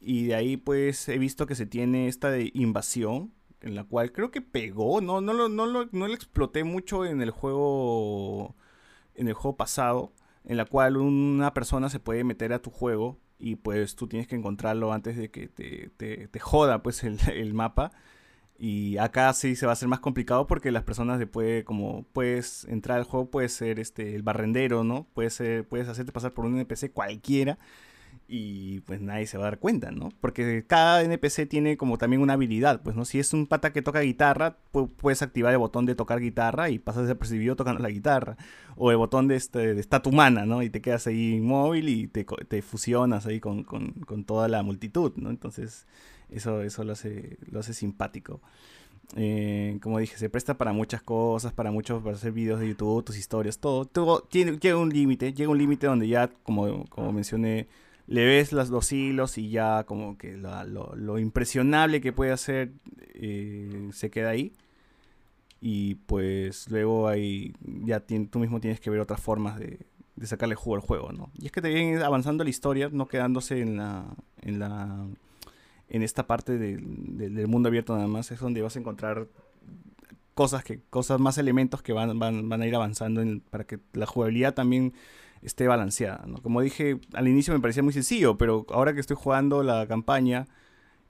y 0.00 0.26
de 0.26 0.34
ahí, 0.34 0.56
pues, 0.58 1.08
he 1.08 1.18
visto 1.18 1.46
que 1.46 1.54
se 1.54 1.66
tiene 1.66 2.08
esta 2.08 2.30
de 2.30 2.50
invasión, 2.54 3.32
en 3.62 3.74
la 3.74 3.84
cual 3.84 4.12
creo 4.12 4.30
que 4.30 4.42
pegó. 4.42 5.00
No, 5.00 5.22
no, 5.22 5.32
lo, 5.32 5.48
no, 5.48 5.64
lo, 5.64 5.86
no 5.92 6.08
lo 6.08 6.14
exploté 6.14 6.62
mucho 6.64 7.06
en 7.06 7.22
el 7.22 7.30
juego. 7.30 8.54
En 9.14 9.28
el 9.28 9.34
juego 9.34 9.56
pasado. 9.56 10.12
En 10.44 10.56
la 10.56 10.66
cual 10.66 10.96
una 10.98 11.54
persona 11.54 11.88
se 11.88 12.00
puede 12.00 12.24
meter 12.24 12.52
a 12.52 12.60
tu 12.60 12.70
juego 12.70 13.21
y 13.42 13.56
pues 13.56 13.96
tú 13.96 14.06
tienes 14.06 14.28
que 14.28 14.36
encontrarlo 14.36 14.92
antes 14.92 15.16
de 15.16 15.30
que 15.30 15.48
te, 15.48 15.90
te, 15.98 16.38
joda 16.38 16.82
pues 16.82 17.02
el, 17.04 17.54
mapa. 17.54 17.90
Y 18.56 18.96
acá 18.98 19.32
sí 19.34 19.56
se 19.56 19.66
va 19.66 19.72
a 19.72 19.74
hacer 19.74 19.88
más 19.88 19.98
complicado 19.98 20.46
porque 20.46 20.70
las 20.70 20.84
personas 20.84 21.18
después, 21.18 21.64
como 21.64 22.04
puedes 22.12 22.64
entrar 22.66 22.98
al 22.98 23.04
juego, 23.04 23.30
puedes 23.30 23.52
ser 23.52 23.80
este, 23.80 24.14
el 24.14 24.22
barrendero, 24.22 24.84
¿no? 24.84 25.08
Puedes, 25.14 25.34
ser, 25.34 25.66
puedes 25.66 25.88
hacerte 25.88 26.12
pasar 26.12 26.32
por 26.32 26.44
un 26.44 26.56
NPC 26.56 26.92
cualquiera 26.92 27.58
y 28.34 28.80
pues 28.80 29.02
nadie 29.02 29.26
se 29.26 29.36
va 29.36 29.44
a 29.44 29.50
dar 29.50 29.58
cuenta, 29.58 29.90
¿no? 29.90 30.08
Porque 30.22 30.64
cada 30.66 31.02
NPC 31.02 31.46
tiene 31.46 31.76
como 31.76 31.98
también 31.98 32.22
una 32.22 32.32
habilidad, 32.32 32.80
pues, 32.82 32.96
¿no? 32.96 33.04
Si 33.04 33.18
es 33.18 33.34
un 33.34 33.46
pata 33.46 33.74
que 33.74 33.82
toca 33.82 34.00
guitarra, 34.00 34.56
puedes 34.96 35.20
activar 35.20 35.52
el 35.52 35.58
botón 35.58 35.84
de 35.84 35.94
tocar 35.94 36.18
guitarra 36.18 36.70
y 36.70 36.78
pasas 36.78 37.02
desapercibido 37.02 37.56
tocando 37.56 37.82
la 37.82 37.90
guitarra. 37.90 38.38
O 38.76 38.90
el 38.90 38.96
botón 38.96 39.28
de, 39.28 39.36
este, 39.36 39.74
de 39.74 39.80
estatua 39.80 40.10
humana, 40.10 40.46
¿no? 40.46 40.62
Y 40.62 40.70
te 40.70 40.80
quedas 40.80 41.06
ahí 41.06 41.34
inmóvil 41.34 41.90
y 41.90 42.08
te, 42.08 42.24
te 42.24 42.62
fusionas 42.62 43.26
ahí 43.26 43.38
con, 43.38 43.64
con, 43.64 43.92
con, 44.06 44.24
toda 44.24 44.48
la 44.48 44.62
multitud, 44.62 45.12
¿no? 45.16 45.28
Entonces, 45.28 45.86
eso, 46.30 46.62
eso 46.62 46.84
lo, 46.84 46.92
hace, 46.92 47.36
lo 47.50 47.60
hace 47.60 47.74
simpático. 47.74 48.40
Eh, 49.14 49.78
como 49.82 49.98
dije, 49.98 50.16
se 50.16 50.30
presta 50.30 50.56
para 50.56 50.72
muchas 50.72 51.02
cosas, 51.02 51.52
para 51.52 51.70
muchos, 51.70 52.02
para 52.02 52.16
hacer 52.16 52.32
videos 52.32 52.60
de 52.60 52.68
YouTube, 52.68 53.04
tus 53.04 53.18
historias, 53.18 53.58
todo. 53.58 53.84
todo 53.84 54.26
llega 54.30 54.78
un 54.78 54.88
límite, 54.88 55.34
llega 55.34 55.50
un 55.50 55.58
límite 55.58 55.86
donde 55.86 56.08
ya, 56.08 56.28
como, 56.28 56.86
como 56.86 57.12
mencioné, 57.12 57.68
le 58.06 58.24
ves 58.24 58.52
las, 58.52 58.70
los 58.70 58.92
hilos 58.92 59.38
y 59.38 59.50
ya 59.50 59.84
como 59.84 60.18
que 60.18 60.36
lo, 60.36 61.18
impresionable 61.18 62.00
que 62.00 62.12
puede 62.12 62.32
hacer 62.32 62.72
eh, 63.14 63.90
se 63.92 64.10
queda 64.10 64.30
ahí. 64.30 64.52
Y 65.60 65.94
pues 65.94 66.68
luego 66.70 67.08
ahí 67.08 67.54
ya 67.84 68.00
tú 68.00 68.38
mismo 68.40 68.60
tienes 68.60 68.80
que 68.80 68.90
ver 68.90 69.00
otras 69.00 69.20
formas 69.20 69.58
de, 69.58 69.78
sacarle 70.24 70.54
jugo 70.54 70.76
al 70.76 70.82
juego, 70.82 71.12
¿no? 71.12 71.30
Y 71.38 71.46
es 71.46 71.52
que 71.52 71.60
te 71.60 71.68
viene 71.68 72.02
avanzando 72.02 72.44
la 72.44 72.50
historia, 72.50 72.88
no 72.92 73.06
quedándose 73.06 73.60
en 73.60 73.76
la... 73.76 74.04
En 74.40 74.58
la 74.58 75.06
en 75.88 76.02
esta 76.02 76.26
parte 76.26 76.56
del 76.56 77.48
mundo 77.48 77.68
abierto 77.68 77.94
nada 77.94 78.08
más 78.08 78.30
es 78.30 78.40
donde 78.40 78.62
vas 78.62 78.76
a 78.76 78.78
encontrar 78.78 79.28
cosas 80.34 80.64
que 80.64 80.80
cosas 80.88 81.20
más 81.20 81.36
elementos 81.36 81.82
que 81.82 81.92
van, 81.92 82.18
van, 82.18 82.48
van 82.48 82.62
a 82.62 82.66
ir 82.66 82.74
avanzando 82.74 83.22
para 83.50 83.64
que 83.64 83.78
la 83.92 84.06
jugabilidad 84.06 84.54
también 84.54 84.94
esté 85.42 85.66
balanceada. 85.66 86.24
¿no? 86.26 86.40
Como 86.42 86.60
dije, 86.60 86.98
al 87.14 87.28
inicio 87.28 87.52
me 87.54 87.60
parecía 87.60 87.82
muy 87.82 87.92
sencillo, 87.92 88.38
pero 88.38 88.66
ahora 88.70 88.94
que 88.94 89.00
estoy 89.00 89.16
jugando 89.16 89.62
la 89.62 89.86
campaña, 89.86 90.46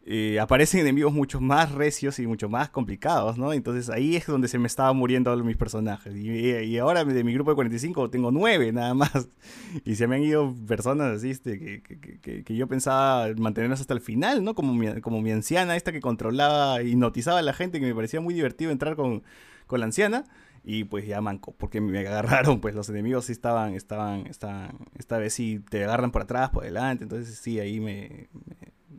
eh, 0.04 0.40
aparecen 0.40 0.80
enemigos 0.80 1.12
mucho 1.12 1.40
más 1.40 1.70
recios 1.70 2.18
y 2.18 2.26
mucho 2.26 2.48
más 2.48 2.70
complicados, 2.70 3.38
¿no? 3.38 3.52
Entonces 3.52 3.88
ahí 3.88 4.16
es 4.16 4.26
donde 4.26 4.48
se 4.48 4.58
me 4.58 4.66
estaban 4.66 4.96
muriendo 4.96 5.36
mis 5.44 5.56
personajes. 5.56 6.12
Y, 6.16 6.76
ahora 6.78 7.04
de 7.04 7.22
mi 7.22 7.32
grupo 7.32 7.52
de 7.52 7.54
45 7.54 8.10
tengo 8.10 8.32
9 8.32 8.72
nada 8.72 8.94
más. 8.94 9.12
Y 9.84 9.94
se 9.94 10.06
me 10.08 10.16
han 10.16 10.22
ido 10.24 10.54
personas 10.66 11.16
así 11.16 11.30
este, 11.30 11.58
que, 11.58 12.42
que, 12.44 12.56
yo 12.56 12.66
pensaba 12.66 13.28
mantenerlas 13.36 13.80
hasta 13.80 13.94
el 13.94 14.00
final, 14.00 14.42
¿no? 14.44 14.54
Como 14.54 14.74
mi, 14.74 15.00
como 15.00 15.22
mi 15.22 15.30
anciana 15.30 15.76
esta 15.76 15.92
que 15.92 16.00
controlaba 16.00 16.82
y 16.82 16.96
notizaba 16.96 17.38
a 17.38 17.42
la 17.42 17.52
gente, 17.52 17.78
que 17.80 17.86
me 17.86 17.94
parecía 17.94 18.20
muy 18.20 18.34
divertido 18.34 18.72
entrar 18.72 18.96
con, 18.96 19.22
con 19.66 19.80
la 19.80 19.86
anciana 19.86 20.24
y 20.64 20.85
pues 20.85 21.07
ya 21.07 21.20
manco, 21.20 21.53
porque 21.53 21.81
me 21.81 21.98
agarraron, 21.98 22.61
pues 22.61 22.75
los 22.75 22.88
enemigos 22.88 23.27
sí 23.27 23.33
estaban, 23.33 23.75
estaban, 23.75 24.27
estaban, 24.27 24.79
esta 24.98 25.18
vez 25.18 25.35
sí 25.35 25.61
te 25.70 25.85
agarran 25.85 26.12
por 26.12 26.22
atrás, 26.22 26.51
por 26.51 26.64
delante, 26.64 27.05
entonces 27.05 27.37
sí, 27.38 27.59
ahí 27.59 27.81
me, 27.81 28.29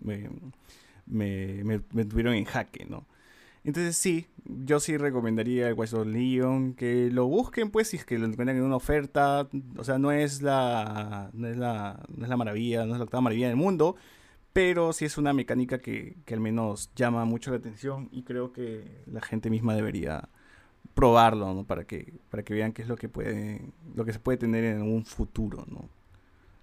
me, 0.02 0.30
me, 1.06 1.82
me, 1.92 2.06
tuvieron 2.06 2.34
en 2.34 2.46
jaque, 2.46 2.86
¿no? 2.86 3.08
Entonces 3.64 3.96
sí, 3.96 4.28
yo 4.44 4.82
sí 4.82 4.98
recomendaría 4.98 5.70
el 5.70 5.74
Watch 5.76 5.94
Leon, 5.94 6.74
que 6.74 7.10
lo 7.10 7.28
busquen 7.28 7.72
pues 7.72 7.88
si 7.90 7.98
es 7.98 8.06
que 8.06 8.20
lo 8.20 8.26
encuentran 8.26 8.58
en 8.58 8.64
una 8.64 8.76
oferta, 8.76 9.48
o 9.78 9.84
sea, 9.86 9.98
no 9.98 10.12
es 10.12 10.42
la, 10.42 11.30
no 11.34 11.48
es 11.48 11.56
la, 11.58 12.04
no 12.14 12.26
es 12.26 12.30
la 12.30 12.38
maravilla, 12.38 12.86
no 12.86 12.94
es 12.94 12.98
la 13.00 13.06
octava 13.06 13.22
maravilla 13.22 13.48
del 13.48 13.56
mundo, 13.56 13.96
pero 14.52 14.92
sí 14.94 15.06
es 15.06 15.18
una 15.18 15.34
mecánica 15.34 15.80
que, 15.80 16.18
que 16.26 16.34
al 16.34 16.42
menos 16.42 16.92
llama 16.96 17.24
mucho 17.26 17.52
la 17.52 17.58
atención 17.58 18.10
y 18.12 18.24
creo 18.24 18.52
que 18.52 19.04
la 19.08 19.22
gente 19.22 19.50
misma 19.50 19.76
debería 19.76 20.30
probarlo, 20.94 21.54
¿no? 21.54 21.64
Para 21.66 21.86
que, 21.86 22.14
para 22.30 22.44
que 22.44 22.54
vean 22.54 22.74
qué 22.74 22.84
es 22.84 22.88
lo 22.88 22.96
que 22.96 23.10
puede, 23.10 23.62
lo 23.96 24.06
que 24.06 24.14
se 24.14 24.20
puede 24.20 24.38
tener 24.38 24.64
en 24.64 24.82
un 24.82 25.06
futuro, 25.06 25.66
¿no? 25.68 25.90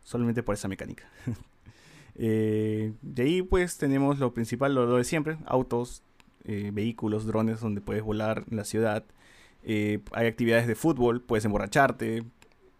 Solamente 0.05 0.43
por 0.43 0.55
esa 0.55 0.69
mecánica. 0.69 1.05
eh, 2.14 2.93
de 3.03 3.23
ahí 3.23 3.43
pues 3.43 3.77
tenemos 3.79 4.19
lo 4.19 4.33
principal, 4.33 4.75
lo, 4.75 4.97
de 4.97 5.05
siempre, 5.05 5.38
autos, 5.47 6.03
eh, 6.45 6.71
vehículos, 6.73 7.27
drones 7.27 7.61
donde 7.61 7.81
puedes 7.81 8.03
volar 8.03 8.45
en 8.51 8.57
la 8.57 8.64
ciudad. 8.64 9.05
Eh, 9.62 10.01
hay 10.12 10.27
actividades 10.27 10.66
de 10.66 10.75
fútbol, 10.75 11.21
puedes 11.23 11.45
emborracharte. 11.45 12.25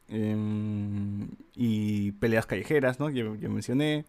Em, 0.09 1.29
y 1.55 2.13
peleas 2.13 2.47
callejeras, 2.47 2.99
¿no? 2.99 3.11
Yo, 3.11 3.33
mencioné. 3.33 4.07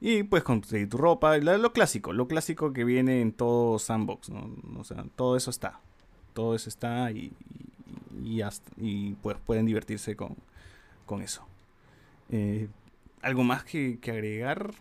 Y 0.00 0.22
puedes 0.24 0.44
conseguir 0.44 0.88
tu 0.88 0.98
ropa, 0.98 1.36
lo, 1.38 1.58
lo, 1.58 1.72
clásico, 1.72 2.12
lo 2.12 2.28
clásico 2.28 2.72
que 2.72 2.84
viene 2.84 3.20
en 3.20 3.32
todo 3.32 3.78
sandbox, 3.78 4.30
¿no? 4.30 4.54
O 4.78 4.84
sea, 4.84 5.04
todo 5.16 5.36
eso 5.36 5.50
está 5.50 5.80
todo 6.34 6.54
eso 6.54 6.68
está 6.68 7.10
y, 7.12 7.32
y, 8.76 9.12
pues 9.22 9.36
pueden 9.44 9.66
divertirse 9.66 10.16
con, 10.16 10.36
eso. 11.22 11.46
Eh, 12.30 12.68
¿Algo 13.22 13.44
más 13.44 13.64
que, 13.64 13.98
agregar? 14.02 14.72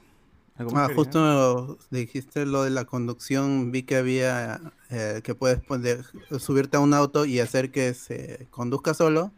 ah, 0.58 0.90
justo 0.94 1.78
dijiste 1.92 2.46
lo 2.46 2.64
de 2.64 2.72
la 2.72 2.86
conducción, 2.86 3.72
vi 3.72 3.84
que 3.84 3.96
había 3.96 4.60
eh, 4.90 5.22
que 5.24 5.36
puedes 5.36 5.62
poner, 5.62 6.04
subirte 6.40 6.78
a 6.78 6.80
un 6.80 6.94
auto 6.94 7.26
y 7.26 7.40
hacer 7.40 7.72
que 7.72 7.94
se 7.94 8.48
conduzca 8.52 8.94
solo, 8.94 9.32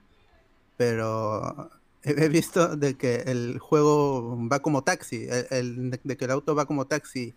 pero 0.78 1.69
he 2.04 2.30
visto 2.30 2.75
de 2.75 2.95
que 2.95 3.15
el 3.25 3.60
juego 3.60 4.38
va 4.47 4.60
como 4.60 4.84
taxi, 4.84 5.28
el, 5.49 5.91
de 6.04 6.17
que 6.17 6.25
el 6.25 6.32
auto 6.32 6.56
va 6.56 6.65
como 6.65 6.86
taxi, 6.86 7.34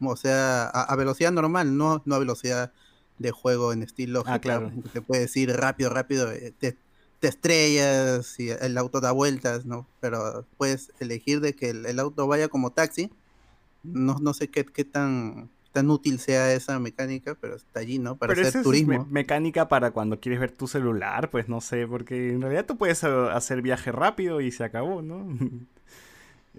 o 0.00 0.16
sea, 0.16 0.68
a, 0.68 0.96
velocidad 0.96 1.32
normal, 1.32 1.76
no, 1.76 2.02
no 2.04 2.14
a 2.14 2.18
velocidad 2.18 2.72
de 3.20 3.30
juego 3.30 3.72
en 3.72 3.82
estilo 3.82 4.24
ah, 4.26 4.38
claro. 4.40 4.72
te 4.92 5.02
puedes 5.02 5.36
ir 5.36 5.52
rápido, 5.52 5.90
rápido, 5.90 6.32
eh, 6.32 6.52
te, 6.58 6.76
estrellas 7.20 8.40
y 8.40 8.48
el 8.48 8.78
auto 8.78 9.00
da 9.00 9.12
vueltas, 9.12 9.66
¿no? 9.66 9.86
Pero 10.00 10.46
puedes 10.56 10.90
elegir 11.00 11.40
de 11.40 11.54
que 11.54 11.68
el, 11.68 12.00
auto 12.00 12.26
vaya 12.26 12.48
como 12.48 12.70
taxi. 12.72 13.10
No, 13.82 14.16
no 14.20 14.32
sé 14.32 14.48
qué, 14.48 14.64
qué 14.64 14.84
tan 14.84 15.50
tan 15.72 15.88
útil 15.90 16.18
sea 16.18 16.52
esa 16.52 16.78
mecánica, 16.80 17.36
pero 17.40 17.54
está 17.54 17.80
allí, 17.80 17.98
¿no? 17.98 18.16
Para 18.16 18.32
hacer 18.32 18.62
turismo. 18.62 19.06
mecánica 19.10 19.68
para 19.68 19.92
cuando 19.92 20.18
quieres 20.18 20.40
ver 20.40 20.50
tu 20.50 20.66
celular, 20.66 21.30
pues 21.30 21.48
no 21.48 21.60
sé, 21.60 21.86
porque 21.86 22.30
en 22.32 22.40
realidad 22.40 22.66
tú 22.66 22.76
puedes 22.76 23.04
hacer 23.04 23.62
viaje 23.62 23.92
rápido 23.92 24.40
y 24.40 24.50
se 24.50 24.64
acabó, 24.64 25.02
¿no? 25.02 25.26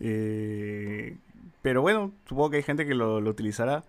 Eh, 0.04 1.18
pero 1.62 1.82
bueno, 1.82 2.14
supongo 2.26 2.52
que 2.52 2.58
hay 2.58 2.64
gente 2.64 2.88
que 2.88 2.96
lo, 2.96 3.20
lo 3.20 3.30
utilizará. 3.30 3.84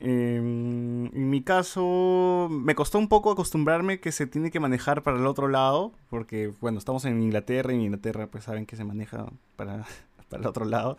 Em, 0.00 1.06
en 1.06 1.30
mi 1.30 1.42
caso, 1.42 2.48
me 2.50 2.74
costó 2.74 2.98
un 2.98 3.08
poco 3.08 3.30
acostumbrarme 3.32 4.00
que 4.00 4.12
se 4.12 4.26
tiene 4.26 4.50
que 4.50 4.60
manejar 4.60 5.02
para 5.02 5.18
el 5.18 5.26
otro 5.26 5.48
lado, 5.48 5.92
porque, 6.08 6.52
bueno, 6.60 6.78
estamos 6.78 7.04
en 7.04 7.22
Inglaterra 7.22 7.72
y 7.72 7.76
en 7.76 7.82
Inglaterra, 7.82 8.28
pues 8.28 8.44
saben 8.44 8.66
que 8.66 8.76
se 8.76 8.84
maneja 8.84 9.26
para, 9.56 9.86
para 10.30 10.42
el 10.42 10.46
otro 10.46 10.64
lado. 10.64 10.96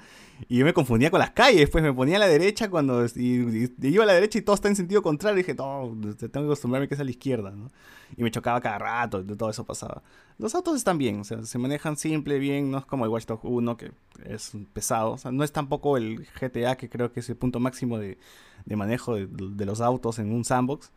Y 0.48 0.58
yo 0.58 0.66
me 0.66 0.74
confundía 0.74 1.12
con 1.12 1.20
las 1.20 1.32
calles, 1.32 1.70
pues 1.70 1.84
me 1.84 1.94
ponía 1.94 2.18
a 2.18 2.20
la 2.20 2.28
derecha 2.28 2.70
cuando 2.70 3.06
iba 3.16 4.04
a 4.04 4.08
la 4.08 4.14
derecha 4.14 4.40
y 4.40 4.42
todo 4.42 4.56
está 4.56 4.68
en 4.68 4.76
sentido 4.76 5.02
contrario. 5.02 5.38
Dije, 5.38 5.54
no, 5.54 5.96
tengo 6.18 6.30
que 6.30 6.40
acostumbrarme 6.40 6.88
que 6.88 6.96
es 6.96 7.00
a 7.00 7.04
la 7.04 7.12
izquierda, 7.12 7.52
¿no? 7.52 7.70
Y 8.18 8.24
me 8.24 8.32
chocaba 8.32 8.60
cada 8.62 8.80
rato, 8.80 9.24
todo 9.24 9.50
eso 9.50 9.66
pasaba. 9.66 10.02
Los 10.38 10.56
autos 10.56 10.76
están 10.76 10.98
bien, 10.98 11.24
se 11.26 11.58
manejan 11.58 11.98
simple, 11.98 12.40
bien, 12.40 12.72
no 12.72 12.80
es 12.80 12.86
como 12.86 13.06
el 13.06 13.12
Watch 13.12 13.26
Dogs 13.26 13.44
1 13.44 13.78
que 13.78 13.92
es 14.26 14.54
pesado. 14.74 15.18
No 15.32 15.44
es 15.44 15.52
tampoco 15.52 15.98
el 15.98 16.26
GTA 16.40 16.76
que 16.76 16.90
creo 16.90 17.12
que 17.12 17.20
es 17.20 17.30
el 17.30 17.36
punto 17.36 17.60
máximo 17.60 18.00
de, 18.00 18.18
de 18.66 18.76
manejo 18.76 19.16
de, 19.16 19.28
de, 19.28 19.66
los 19.66 19.82
autos 19.82 20.18
en 20.20 20.32
un 20.32 20.46
sandbox. 20.46 20.92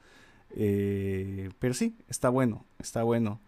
Eh, 0.54 1.50
pero 1.58 1.74
sí, 1.74 1.96
está 2.08 2.28
bueno, 2.28 2.64
está 2.78 3.02
bueno. 3.02 3.40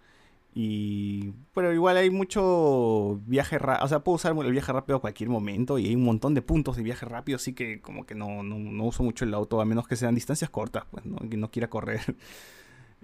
Y 0.57 1.33
pero 1.53 1.73
igual 1.73 1.97
hay 1.97 2.11
mucho 2.11 3.21
viaje 3.27 3.59
rápido, 3.59 3.85
o 3.85 3.89
sea, 3.89 4.01
puedo 4.05 4.15
usar 4.15 4.37
el 4.39 4.53
viaje 4.53 4.73
rápido 4.73 4.99
a 4.99 5.01
cualquier 5.01 5.29
momento 5.29 5.81
y 5.81 5.89
hay 5.89 5.97
un 5.97 6.05
montón 6.05 6.33
de 6.35 6.43
puntos 6.43 6.77
de 6.77 6.85
viaje 6.85 7.05
rápido, 7.07 7.37
así 7.37 7.55
que 7.55 7.81
como 7.81 8.07
que 8.07 8.15
no, 8.15 8.45
no, 8.45 8.85
uso 8.85 9.03
mucho 9.03 9.25
el 9.25 9.35
auto, 9.35 9.61
a 9.61 9.65
menos 9.65 9.89
que 9.89 9.97
sean 9.97 10.15
distancias 10.15 10.51
cortas, 10.51 10.85
pues, 10.93 11.05
¿no? 11.07 11.17
que 11.29 11.37
no 11.37 11.51
quiera 11.51 11.69
correr. 11.69 12.01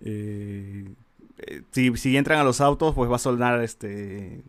Eh, 0.02 0.94
eh, 1.36 1.60
si, 1.72 1.94
si, 1.98 2.16
entran 2.16 2.38
a 2.38 2.44
los 2.44 2.62
autos, 2.62 2.94
pues 2.94 3.10
va 3.10 3.16
a 3.16 3.18
sonar 3.18 3.62
este 3.62 4.42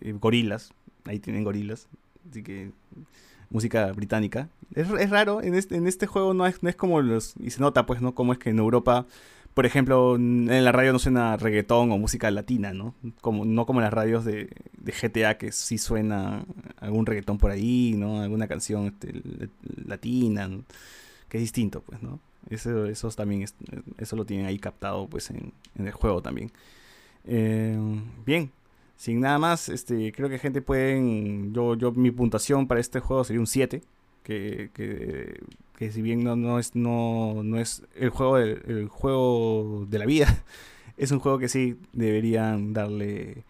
eh, 0.00 0.12
gorilas, 0.12 0.72
ahí 1.04 1.18
tienen 1.18 1.42
gorilas, 1.42 1.88
Así 2.30 2.44
que 2.44 2.70
música 3.50 3.90
británica. 3.92 4.48
Es, 4.74 4.88
es 4.88 5.10
raro, 5.10 5.42
en 5.42 5.54
este, 5.54 5.76
en 5.76 5.88
este 5.88 6.06
juego 6.06 6.34
no 6.34 6.46
es, 6.46 6.62
no 6.62 6.68
es 6.68 6.76
como 6.76 7.00
los... 7.00 7.34
Y 7.40 7.50
se 7.50 7.60
nota 7.60 7.86
pues, 7.86 8.00
¿no? 8.00 8.14
Como 8.14 8.32
es 8.32 8.38
que 8.38 8.50
en 8.50 8.58
Europa 8.58 9.06
por 9.58 9.66
ejemplo, 9.66 10.14
en 10.14 10.64
la 10.64 10.70
radio 10.70 10.92
no 10.92 11.00
suena 11.00 11.36
reggaetón 11.36 11.90
o 11.90 11.98
música 11.98 12.30
latina, 12.30 12.72
¿no? 12.72 12.94
Como, 13.20 13.44
no 13.44 13.66
como 13.66 13.80
en 13.80 13.86
las 13.86 13.92
radios 13.92 14.24
de, 14.24 14.50
GTA 14.84 15.36
que 15.36 15.50
sí 15.50 15.78
suena 15.78 16.44
algún 16.78 17.06
reggaetón 17.06 17.38
por 17.38 17.50
ahí, 17.50 17.96
¿no? 17.98 18.22
Alguna 18.22 18.46
canción 18.46 18.86
este, 18.86 19.20
latina, 19.84 20.48
que 21.28 21.38
es 21.38 21.42
distinto, 21.42 21.80
pues, 21.80 22.00
¿no? 22.04 22.20
Eso, 22.48 22.86
eso 22.86 23.10
también 23.10 23.46
eso 23.98 24.14
lo 24.14 24.24
tienen 24.24 24.46
ahí 24.46 24.60
captado 24.60 25.08
pues 25.08 25.28
en, 25.30 25.52
el 25.76 25.90
juego 25.90 26.22
también. 26.22 26.52
Eh, 27.24 27.76
bien, 28.24 28.52
sin 28.96 29.18
nada 29.18 29.40
más, 29.40 29.68
este, 29.70 30.12
creo 30.12 30.28
que 30.28 30.38
gente 30.38 30.62
pueden, 30.62 31.52
yo, 31.52 31.74
yo 31.74 31.90
mi 31.90 32.12
puntuación 32.12 32.68
para 32.68 32.78
este 32.78 33.00
juego 33.00 33.24
sería 33.24 33.40
un 33.40 33.48
7 33.48 33.82
que, 34.22 34.70
que, 34.72 35.40
si 35.92 36.02
bien 36.02 36.24
no, 36.24 36.36
no, 36.36 36.58
es, 36.58 36.74
no, 36.74 37.42
no 37.44 37.58
es 37.58 37.82
el 37.94 38.10
juego, 38.10 38.36
de, 38.36 38.60
el 38.66 38.88
juego 38.88 39.86
de 39.88 39.98
la 39.98 40.06
vida, 40.06 40.42
es 40.96 41.10
un 41.12 41.20
juego 41.20 41.38
que 41.38 41.48
sí 41.48 41.78
deberían 41.92 42.72
darle 42.72 43.44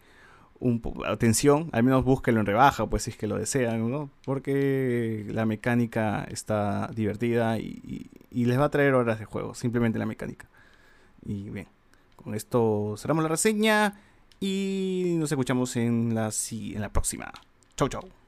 un 0.59 0.81
atención, 1.05 1.69
al 1.71 1.83
menos 1.83 2.03
búsquenlo 2.03 2.41
en 2.41 2.45
rebaja, 2.45 2.85
pues 2.87 3.03
si 3.03 3.11
es 3.11 3.17
que 3.17 3.27
lo 3.27 3.37
desean, 3.37 3.89
¿no? 3.89 4.09
Porque 4.25 5.25
la 5.29 5.45
mecánica 5.45 6.25
está 6.29 6.89
divertida 6.93 7.57
y, 7.57 8.09
y, 8.29 8.45
les 8.45 8.59
va 8.59 8.65
a 8.65 8.69
traer 8.69 8.93
horas 8.93 9.19
de 9.19 9.25
juego, 9.25 9.55
simplemente 9.55 9.97
la 9.99 10.05
mecánica. 10.05 10.47
Y 11.25 11.49
bien, 11.49 11.67
con 12.15 12.35
esto 12.35 12.95
cerramos 12.97 13.23
la 13.23 13.29
reseña 13.29 14.01
y 14.39 15.15
nos 15.17 15.31
escuchamos 15.31 15.75
en 15.77 16.13
la, 16.13 16.29
en 16.51 16.81
la 16.81 16.89
próxima. 16.89 17.31
Chau, 17.75 17.87
chau. 17.87 18.18